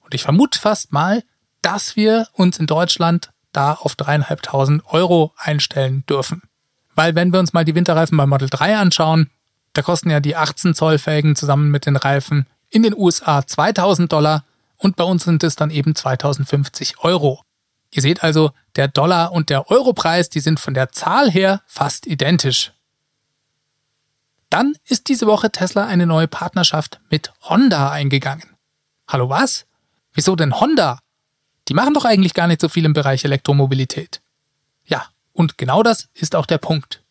Und 0.00 0.14
ich 0.14 0.22
vermute 0.22 0.58
fast 0.58 0.92
mal, 0.92 1.22
dass 1.62 1.96
wir 1.96 2.28
uns 2.32 2.58
in 2.58 2.66
Deutschland 2.66 3.30
da 3.52 3.74
auf 3.74 3.96
dreieinhalbtausend 3.96 4.82
Euro 4.86 5.32
einstellen 5.36 6.04
dürfen. 6.08 6.42
Weil 6.94 7.14
wenn 7.14 7.32
wir 7.32 7.40
uns 7.40 7.52
mal 7.52 7.64
die 7.64 7.74
Winterreifen 7.74 8.16
beim 8.16 8.28
Model 8.28 8.48
3 8.48 8.76
anschauen, 8.76 9.30
da 9.72 9.82
kosten 9.82 10.10
ja 10.10 10.20
die 10.20 10.36
18 10.36 10.74
Zoll 10.74 10.98
Felgen 10.98 11.36
zusammen 11.36 11.70
mit 11.70 11.86
den 11.86 11.96
Reifen 11.96 12.46
in 12.70 12.82
den 12.82 12.96
USA 12.96 13.46
2000 13.46 14.12
Dollar 14.12 14.44
und 14.76 14.96
bei 14.96 15.04
uns 15.04 15.24
sind 15.24 15.42
es 15.42 15.56
dann 15.56 15.70
eben 15.70 15.94
2050 15.94 17.00
Euro. 17.00 17.42
Ihr 17.90 18.02
seht 18.02 18.22
also, 18.22 18.50
der 18.76 18.88
Dollar 18.88 19.32
und 19.32 19.50
der 19.50 19.70
Europreis, 19.70 20.28
die 20.28 20.40
sind 20.40 20.60
von 20.60 20.74
der 20.74 20.90
Zahl 20.90 21.30
her 21.30 21.62
fast 21.66 22.06
identisch. 22.06 22.72
Dann 24.50 24.74
ist 24.86 25.08
diese 25.08 25.26
Woche 25.26 25.50
Tesla 25.50 25.86
eine 25.86 26.06
neue 26.06 26.28
Partnerschaft 26.28 27.00
mit 27.10 27.32
Honda 27.42 27.90
eingegangen. 27.90 28.56
Hallo 29.06 29.28
was? 29.28 29.66
Wieso 30.12 30.36
denn 30.36 30.58
Honda? 30.58 31.00
Die 31.68 31.74
machen 31.74 31.94
doch 31.94 32.04
eigentlich 32.04 32.34
gar 32.34 32.46
nicht 32.46 32.60
so 32.60 32.68
viel 32.68 32.84
im 32.86 32.94
Bereich 32.94 33.24
Elektromobilität. 33.24 34.22
Ja, 34.86 35.06
und 35.32 35.58
genau 35.58 35.82
das 35.82 36.08
ist 36.14 36.34
auch 36.34 36.46
der 36.46 36.58
Punkt. 36.58 37.02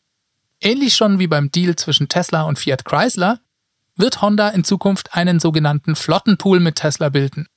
Ähnlich 0.60 0.96
schon 0.96 1.20
wie 1.20 1.28
beim 1.28 1.52
Deal 1.52 1.76
zwischen 1.76 2.10
Tesla 2.10 2.44
und 2.44 2.58
Fiat 2.58 2.86
Chrysler 2.86 3.40
wird 3.96 4.22
Honda 4.22 4.50
in 4.50 4.64
Zukunft 4.64 5.14
einen 5.16 5.40
sogenannten 5.40 5.96
Flottenpool 5.96 6.60
mit 6.60 6.76
Tesla 6.76 7.10
bilden. 7.10 7.48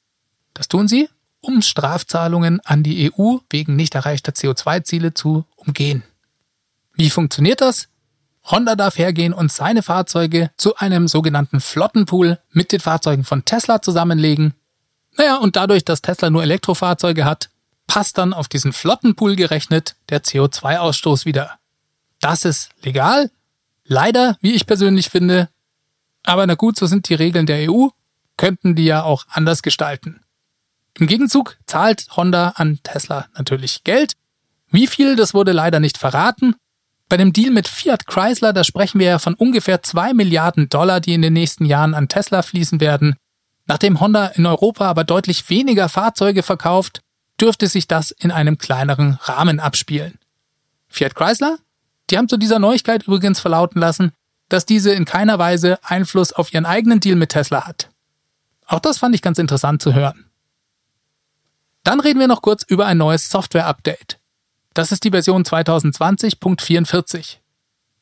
Das 0.53 0.69
tun 0.69 0.88
sie, 0.88 1.09
um 1.40 1.62
Strafzahlungen 1.62 2.61
an 2.64 2.83
die 2.83 3.11
EU 3.11 3.38
wegen 3.49 3.77
nicht 3.77 3.95
erreichter 3.95 4.33
CO2-Ziele 4.33 5.14
zu 5.14 5.47
umgehen. 5.57 6.03
Wie 6.95 7.09
funktioniert 7.09 7.62
das? 7.62 7.88
Honda 8.44 8.74
darf 8.74 8.98
hergehen 8.98 9.33
und 9.33 9.53
seine 9.53 9.83
Fahrzeuge 9.83 10.50
zu 10.57 10.76
einem 10.76 11.09
sogenannten 11.09 11.61
Flottenpool 11.61 12.38
mit 12.53 12.72
den 12.72 12.81
Fahrzeugen 12.81 13.24
von 13.24 13.44
Tesla 13.44 13.83
zusammenlegen. 13.83 14.55
Naja, 15.16 15.37
und 15.37 15.57
dadurch, 15.57 15.85
dass 15.85 16.03
Tesla 16.03 16.31
nur 16.31 16.42
Elektrofahrzeuge 16.42 17.24
hat, 17.24 17.50
passt 17.87 18.18
dann 18.18 18.33
auf 18.33 18.48
diesen 18.48 18.72
Flottenpool 18.72 19.37
gerechnet 19.37 19.96
der 20.09 20.22
CO2-Ausstoß 20.22 21.24
wieder. 21.24 21.59
Das 22.20 22.44
ist 22.44 22.70
legal. 22.83 23.31
Leider, 23.85 24.37
wie 24.40 24.53
ich 24.53 24.66
persönlich 24.66 25.11
finde. 25.11 25.48
Aber 26.22 26.46
na 26.46 26.55
gut, 26.55 26.79
so 26.79 26.87
sind 26.87 27.09
die 27.09 27.14
Regeln 27.14 27.46
der 27.46 27.70
EU, 27.70 27.88
könnten 28.37 28.76
die 28.76 28.85
ja 28.85 29.03
auch 29.03 29.24
anders 29.29 29.62
gestalten. 29.62 30.20
Im 30.98 31.07
Gegenzug 31.07 31.57
zahlt 31.66 32.07
Honda 32.16 32.50
an 32.57 32.79
Tesla 32.83 33.26
natürlich 33.37 33.85
Geld. 33.85 34.14
Wie 34.70 34.87
viel, 34.87 35.16
das 35.16 35.35
wurde 35.35 35.53
leider 35.53 35.81
nicht 35.81 35.98
verraten. 35.98 36.55
Bei 37.11 37.16
dem 37.16 37.33
Deal 37.33 37.51
mit 37.51 37.66
Fiat 37.66 38.07
Chrysler, 38.07 38.53
da 38.53 38.62
sprechen 38.62 39.01
wir 39.01 39.09
ja 39.09 39.18
von 39.18 39.35
ungefähr 39.35 39.83
zwei 39.83 40.14
Milliarden 40.14 40.68
Dollar, 40.68 41.01
die 41.01 41.12
in 41.12 41.23
den 41.23 41.33
nächsten 41.33 41.64
Jahren 41.64 41.92
an 41.92 42.07
Tesla 42.07 42.40
fließen 42.40 42.81
werden. 42.81 43.16
Nachdem 43.66 43.99
Honda 43.99 44.29
in 44.29 44.46
Europa 44.46 44.88
aber 44.88 45.03
deutlich 45.03 45.51
weniger 45.51 45.88
Fahrzeuge 45.88 46.44
verkauft, 46.44 47.01
dürfte 47.40 47.66
sich 47.66 47.88
das 47.88 48.12
in 48.12 48.31
einem 48.31 48.59
kleineren 48.59 49.18
Rahmen 49.23 49.59
abspielen. 49.59 50.20
Fiat 50.88 51.16
Chrysler? 51.16 51.59
Die 52.11 52.16
haben 52.16 52.29
zu 52.29 52.37
dieser 52.37 52.61
Neuigkeit 52.61 53.03
übrigens 53.03 53.40
verlauten 53.40 53.81
lassen, 53.81 54.12
dass 54.49 54.64
diese 54.64 54.92
in 54.92 55.05
keiner 55.05 55.40
Weise 55.40 55.81
Einfluss 55.83 56.33
auf 56.33 56.55
ihren 56.55 56.64
eigenen 56.64 57.01
Deal 57.01 57.16
mit 57.16 57.31
Tesla 57.31 57.66
hat. 57.66 57.90
Auch 58.66 58.79
das 58.79 58.99
fand 58.99 59.16
ich 59.16 59.23
ganz 59.23 59.40
interessant 59.40 59.83
zu 59.83 59.94
hören. 59.94 60.27
Dann 61.83 61.99
reden 61.99 62.20
wir 62.20 62.29
noch 62.29 62.42
kurz 62.42 62.62
über 62.62 62.87
ein 62.87 62.99
neues 62.99 63.31
Software-Update. 63.31 64.19
Das 64.74 64.92
ist 64.92 65.04
die 65.04 65.11
Version 65.11 65.42
2020.44. 65.42 67.37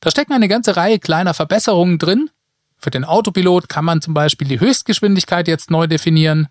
Da 0.01 0.11
stecken 0.11 0.33
eine 0.33 0.49
ganze 0.49 0.77
Reihe 0.77 0.99
kleiner 0.99 1.35
Verbesserungen 1.35 1.99
drin. 1.99 2.31
Für 2.77 2.91
den 2.91 3.05
Autopilot 3.05 3.69
kann 3.69 3.85
man 3.85 4.03
zum 4.03 4.15
Beispiel 4.15 4.47
die 4.47 4.61
Höchstgeschwindigkeit 4.61 5.49
jetzt 5.49 5.71
neu 5.71 5.87
definieren. 5.87 6.49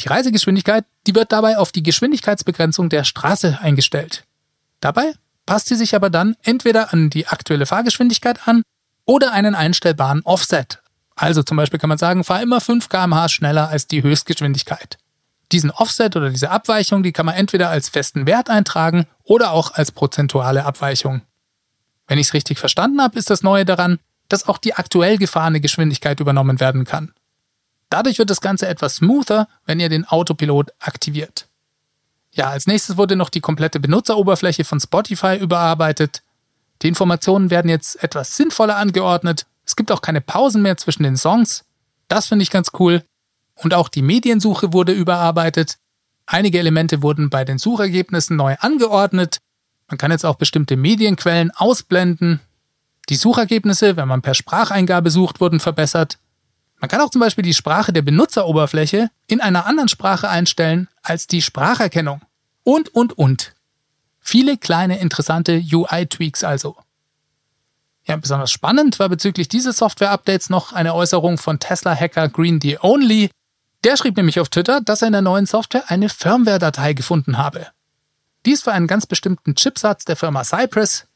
Die 0.00 0.08
Reisegeschwindigkeit, 0.08 0.84
die 1.06 1.14
wird 1.14 1.32
dabei 1.32 1.58
auf 1.58 1.72
die 1.72 1.82
Geschwindigkeitsbegrenzung 1.82 2.88
der 2.88 3.04
Straße 3.04 3.58
eingestellt. 3.60 4.24
Dabei 4.80 5.12
passt 5.46 5.68
sie 5.68 5.76
sich 5.76 5.94
aber 5.94 6.10
dann 6.10 6.36
entweder 6.42 6.92
an 6.92 7.08
die 7.08 7.28
aktuelle 7.28 7.66
Fahrgeschwindigkeit 7.66 8.48
an 8.48 8.62
oder 9.04 9.32
einen 9.32 9.54
einstellbaren 9.54 10.22
Offset. 10.24 10.82
Also 11.14 11.42
zum 11.42 11.56
Beispiel 11.56 11.78
kann 11.78 11.88
man 11.88 11.98
sagen, 11.98 12.24
fahr 12.24 12.42
immer 12.42 12.60
5 12.60 12.88
kmh 12.88 13.28
schneller 13.28 13.68
als 13.68 13.86
die 13.86 14.02
Höchstgeschwindigkeit. 14.02 14.98
Diesen 15.52 15.70
Offset 15.70 16.16
oder 16.16 16.30
diese 16.30 16.50
Abweichung, 16.50 17.02
die 17.02 17.12
kann 17.12 17.26
man 17.26 17.34
entweder 17.34 17.68
als 17.68 17.90
festen 17.90 18.26
Wert 18.26 18.48
eintragen 18.48 19.06
oder 19.22 19.52
auch 19.52 19.74
als 19.74 19.92
prozentuale 19.92 20.64
Abweichung. 20.64 21.22
Wenn 22.06 22.18
ich 22.18 22.28
es 22.28 22.34
richtig 22.34 22.58
verstanden 22.58 23.00
habe, 23.00 23.18
ist 23.18 23.30
das 23.30 23.42
Neue 23.42 23.64
daran, 23.64 23.98
dass 24.28 24.48
auch 24.48 24.58
die 24.58 24.74
aktuell 24.74 25.18
gefahrene 25.18 25.60
Geschwindigkeit 25.60 26.20
übernommen 26.20 26.58
werden 26.58 26.84
kann. 26.84 27.12
Dadurch 27.90 28.18
wird 28.18 28.30
das 28.30 28.40
Ganze 28.40 28.66
etwas 28.66 28.96
smoother, 28.96 29.46
wenn 29.66 29.78
ihr 29.78 29.90
den 29.90 30.06
Autopilot 30.06 30.72
aktiviert. 30.78 31.48
Ja, 32.32 32.48
als 32.48 32.66
nächstes 32.66 32.96
wurde 32.96 33.16
noch 33.16 33.28
die 33.28 33.42
komplette 33.42 33.78
Benutzeroberfläche 33.78 34.64
von 34.64 34.80
Spotify 34.80 35.36
überarbeitet. 35.36 36.22
Die 36.80 36.88
Informationen 36.88 37.50
werden 37.50 37.68
jetzt 37.68 38.02
etwas 38.02 38.36
sinnvoller 38.36 38.78
angeordnet. 38.78 39.44
Es 39.66 39.76
gibt 39.76 39.92
auch 39.92 40.00
keine 40.00 40.22
Pausen 40.22 40.62
mehr 40.62 40.78
zwischen 40.78 41.02
den 41.02 41.18
Songs. 41.18 41.64
Das 42.08 42.28
finde 42.28 42.42
ich 42.42 42.50
ganz 42.50 42.70
cool. 42.78 43.04
Und 43.62 43.74
auch 43.74 43.88
die 43.88 44.02
Mediensuche 44.02 44.72
wurde 44.72 44.92
überarbeitet. 44.92 45.78
Einige 46.26 46.58
Elemente 46.58 47.02
wurden 47.02 47.30
bei 47.30 47.44
den 47.44 47.58
Suchergebnissen 47.58 48.36
neu 48.36 48.56
angeordnet. 48.58 49.38
Man 49.88 49.98
kann 49.98 50.10
jetzt 50.10 50.24
auch 50.24 50.36
bestimmte 50.36 50.76
Medienquellen 50.76 51.50
ausblenden. 51.50 52.40
Die 53.08 53.16
Suchergebnisse, 53.16 53.96
wenn 53.96 54.08
man 54.08 54.22
per 54.22 54.34
Spracheingabe 54.34 55.10
sucht, 55.10 55.40
wurden 55.40 55.60
verbessert. 55.60 56.18
Man 56.80 56.88
kann 56.88 57.00
auch 57.00 57.10
zum 57.10 57.20
Beispiel 57.20 57.44
die 57.44 57.54
Sprache 57.54 57.92
der 57.92 58.02
Benutzeroberfläche 58.02 59.10
in 59.28 59.40
einer 59.40 59.66
anderen 59.66 59.88
Sprache 59.88 60.28
einstellen 60.28 60.88
als 61.02 61.26
die 61.28 61.42
Spracherkennung. 61.42 62.22
Und, 62.64 62.94
und, 62.94 63.16
und. 63.18 63.54
Viele 64.18 64.56
kleine 64.56 64.98
interessante 64.98 65.62
UI-Tweaks 65.72 66.42
also. 66.42 66.76
Ja, 68.04 68.16
besonders 68.16 68.50
spannend 68.50 68.98
war 68.98 69.08
bezüglich 69.08 69.48
dieses 69.48 69.76
Software-Updates 69.76 70.50
noch 70.50 70.72
eine 70.72 70.94
Äußerung 70.94 71.38
von 71.38 71.60
Tesla-Hacker 71.60 72.28
Green 72.28 72.60
the 72.60 72.78
Only, 72.80 73.30
der 73.84 73.96
schrieb 73.96 74.16
nämlich 74.16 74.40
auf 74.40 74.48
Twitter, 74.48 74.80
dass 74.80 75.02
er 75.02 75.08
in 75.08 75.12
der 75.12 75.22
neuen 75.22 75.46
Software 75.46 75.84
eine 75.88 76.08
Firmware-Datei 76.08 76.92
gefunden 76.92 77.38
habe. 77.38 77.68
Dies 78.44 78.62
für 78.62 78.72
einen 78.72 78.86
ganz 78.86 79.06
bestimmten 79.06 79.54
Chipsatz 79.54 80.04
der 80.04 80.16
Firma 80.16 80.44
Cypress. 80.44 81.06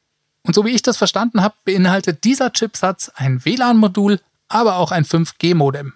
Und 0.42 0.55
so 0.55 0.64
wie 0.64 0.70
ich 0.70 0.83
das 0.83 0.96
verstanden 0.96 1.42
habe, 1.42 1.55
beinhaltet 1.64 2.24
dieser 2.24 2.52
Chipsatz 2.52 3.11
ein 3.14 3.44
WLAN-Modul, 3.44 4.20
aber 4.48 4.76
auch 4.76 4.92
ein 4.92 5.05
5G-Modem. 5.05 5.94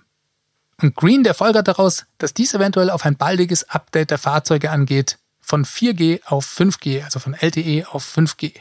Und 0.82 0.96
Green, 0.96 1.22
der 1.22 1.34
folgert 1.34 1.68
daraus, 1.68 2.06
dass 2.18 2.34
dies 2.34 2.54
eventuell 2.54 2.90
auf 2.90 3.04
ein 3.04 3.16
baldiges 3.16 3.68
Update 3.68 4.10
der 4.10 4.18
Fahrzeuge 4.18 4.70
angeht, 4.70 5.18
von 5.40 5.64
4G 5.64 6.24
auf 6.24 6.46
5G, 6.46 7.04
also 7.04 7.18
von 7.18 7.34
LTE 7.34 7.86
auf 7.90 8.04
5G. 8.16 8.54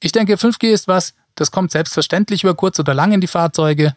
Ich 0.00 0.12
denke, 0.12 0.34
5G 0.34 0.72
ist 0.72 0.88
was, 0.88 1.14
das 1.34 1.50
kommt 1.50 1.70
selbstverständlich 1.70 2.42
über 2.42 2.54
kurz 2.54 2.78
oder 2.78 2.94
lang 2.94 3.12
in 3.12 3.20
die 3.20 3.26
Fahrzeuge. 3.26 3.94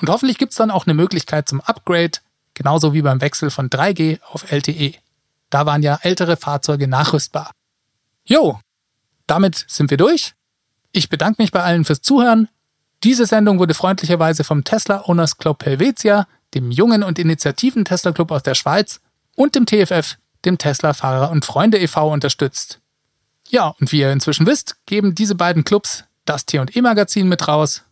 Und 0.00 0.08
hoffentlich 0.08 0.38
gibt 0.38 0.52
es 0.52 0.58
dann 0.58 0.70
auch 0.70 0.86
eine 0.86 0.94
Möglichkeit 0.94 1.48
zum 1.48 1.60
Upgrade, 1.60 2.18
Genauso 2.56 2.94
wie 2.94 3.02
beim 3.02 3.20
Wechsel 3.20 3.50
von 3.50 3.68
3G 3.68 4.18
auf 4.22 4.50
LTE. 4.50 4.94
Da 5.50 5.66
waren 5.66 5.82
ja 5.82 5.98
ältere 6.00 6.38
Fahrzeuge 6.38 6.88
nachrüstbar. 6.88 7.50
Jo, 8.24 8.58
damit 9.26 9.66
sind 9.68 9.90
wir 9.90 9.98
durch. 9.98 10.32
Ich 10.90 11.10
bedanke 11.10 11.42
mich 11.42 11.52
bei 11.52 11.62
allen 11.62 11.84
fürs 11.84 12.00
Zuhören. 12.00 12.48
Diese 13.04 13.26
Sendung 13.26 13.58
wurde 13.58 13.74
freundlicherweise 13.74 14.42
vom 14.42 14.64
Tesla 14.64 15.02
Owners 15.04 15.36
Club 15.36 15.66
Helvetia, 15.66 16.26
dem 16.54 16.70
jungen 16.70 17.02
und 17.02 17.18
initiativen 17.18 17.84
Tesla 17.84 18.12
Club 18.12 18.30
aus 18.30 18.42
der 18.42 18.54
Schweiz 18.54 19.00
und 19.34 19.54
dem 19.54 19.66
TFF, 19.66 20.16
dem 20.46 20.56
Tesla 20.56 20.94
Fahrer 20.94 21.30
und 21.30 21.44
Freunde 21.44 21.78
e.V. 21.78 22.10
unterstützt. 22.10 22.80
Ja, 23.50 23.74
und 23.78 23.92
wie 23.92 24.00
ihr 24.00 24.12
inzwischen 24.12 24.46
wisst, 24.46 24.76
geben 24.86 25.14
diese 25.14 25.34
beiden 25.34 25.62
Clubs 25.62 26.04
das 26.24 26.46
T&E 26.46 26.80
Magazin 26.80 27.28
mit 27.28 27.46
raus. 27.46 27.82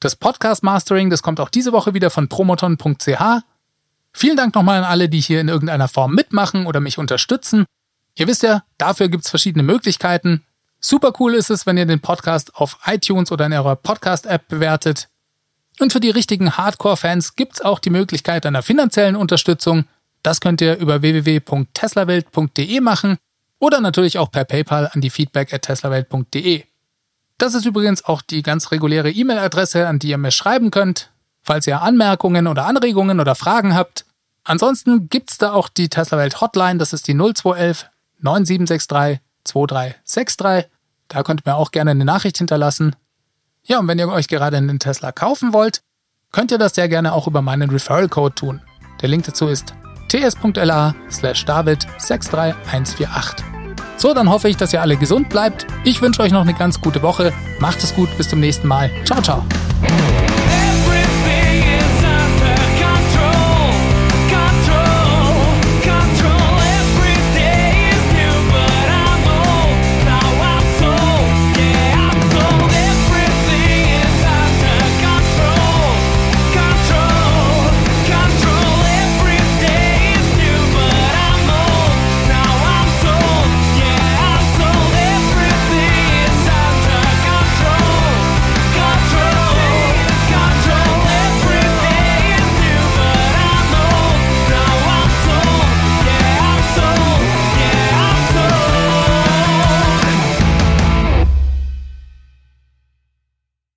Das 0.00 0.16
Podcast 0.16 0.62
Mastering, 0.62 1.08
das 1.08 1.22
kommt 1.22 1.40
auch 1.40 1.48
diese 1.48 1.72
Woche 1.72 1.94
wieder 1.94 2.10
von 2.10 2.28
promoton.ch 2.28 3.42
Vielen 4.18 4.38
Dank 4.38 4.54
nochmal 4.54 4.78
an 4.78 4.84
alle, 4.84 5.10
die 5.10 5.20
hier 5.20 5.42
in 5.42 5.48
irgendeiner 5.48 5.88
Form 5.88 6.14
mitmachen 6.14 6.64
oder 6.64 6.80
mich 6.80 6.96
unterstützen. 6.96 7.66
Ihr 8.14 8.26
wisst 8.26 8.42
ja, 8.42 8.62
dafür 8.78 9.10
gibt's 9.10 9.28
verschiedene 9.28 9.62
Möglichkeiten. 9.62 10.42
Super 10.80 11.12
cool 11.20 11.34
ist 11.34 11.50
es, 11.50 11.66
wenn 11.66 11.76
ihr 11.76 11.84
den 11.84 12.00
Podcast 12.00 12.54
auf 12.54 12.78
iTunes 12.86 13.30
oder 13.30 13.44
in 13.44 13.52
eurer 13.52 13.76
Podcast-App 13.76 14.48
bewertet. 14.48 15.10
Und 15.80 15.92
für 15.92 16.00
die 16.00 16.08
richtigen 16.08 16.56
Hardcore-Fans 16.56 17.36
gibt's 17.36 17.60
auch 17.60 17.78
die 17.78 17.90
Möglichkeit 17.90 18.46
einer 18.46 18.62
finanziellen 18.62 19.16
Unterstützung. 19.16 19.84
Das 20.22 20.40
könnt 20.40 20.62
ihr 20.62 20.78
über 20.78 21.02
www.teslawelt.de 21.02 22.80
machen 22.80 23.18
oder 23.58 23.82
natürlich 23.82 24.16
auch 24.16 24.30
per 24.30 24.46
PayPal 24.46 24.88
an 24.94 25.02
die 25.02 25.10
feedback 25.10 25.52
at 25.52 25.60
teslawelt.de. 25.60 26.64
Das 27.36 27.52
ist 27.52 27.66
übrigens 27.66 28.02
auch 28.06 28.22
die 28.22 28.42
ganz 28.42 28.70
reguläre 28.70 29.10
E-Mail-Adresse, 29.10 29.86
an 29.86 29.98
die 29.98 30.08
ihr 30.08 30.16
mir 30.16 30.30
schreiben 30.30 30.70
könnt, 30.70 31.10
falls 31.46 31.66
ihr 31.66 31.80
Anmerkungen 31.80 32.46
oder 32.46 32.66
Anregungen 32.66 33.20
oder 33.20 33.34
Fragen 33.34 33.74
habt. 33.74 34.04
Ansonsten 34.44 35.08
gibt's 35.08 35.38
da 35.38 35.52
auch 35.52 35.68
die 35.68 35.88
Tesla 35.88 36.18
Welt 36.18 36.40
Hotline, 36.40 36.78
das 36.78 36.92
ist 36.92 37.08
die 37.08 37.14
0211 37.14 37.86
9763 38.20 39.20
2363. 39.44 40.70
Da 41.08 41.22
könnt 41.22 41.42
ihr 41.46 41.50
mir 41.52 41.56
auch 41.56 41.70
gerne 41.70 41.92
eine 41.92 42.04
Nachricht 42.04 42.38
hinterlassen. 42.38 42.96
Ja, 43.64 43.78
und 43.78 43.88
wenn 43.88 43.98
ihr 43.98 44.08
euch 44.08 44.28
gerade 44.28 44.56
einen 44.56 44.78
Tesla 44.78 45.12
kaufen 45.12 45.52
wollt, 45.52 45.82
könnt 46.32 46.50
ihr 46.50 46.58
das 46.58 46.74
sehr 46.74 46.88
gerne 46.88 47.12
auch 47.12 47.26
über 47.26 47.42
meinen 47.42 47.70
Referral 47.70 48.08
Code 48.08 48.34
tun. 48.34 48.62
Der 49.00 49.08
Link 49.08 49.24
dazu 49.24 49.48
ist 49.48 49.74
ts.la 50.08 50.94
slash 51.10 51.44
david 51.44 51.86
63148. 51.98 53.44
So, 53.96 54.12
dann 54.12 54.28
hoffe 54.28 54.48
ich, 54.48 54.56
dass 54.56 54.72
ihr 54.72 54.82
alle 54.82 54.96
gesund 54.96 55.28
bleibt. 55.28 55.66
Ich 55.84 56.02
wünsche 56.02 56.22
euch 56.22 56.32
noch 56.32 56.42
eine 56.42 56.54
ganz 56.54 56.80
gute 56.80 57.02
Woche. 57.02 57.32
Macht 57.60 57.82
es 57.82 57.94
gut, 57.94 58.14
bis 58.16 58.28
zum 58.28 58.40
nächsten 58.40 58.68
Mal. 58.68 58.90
Ciao, 59.04 59.22
ciao. 59.22 59.44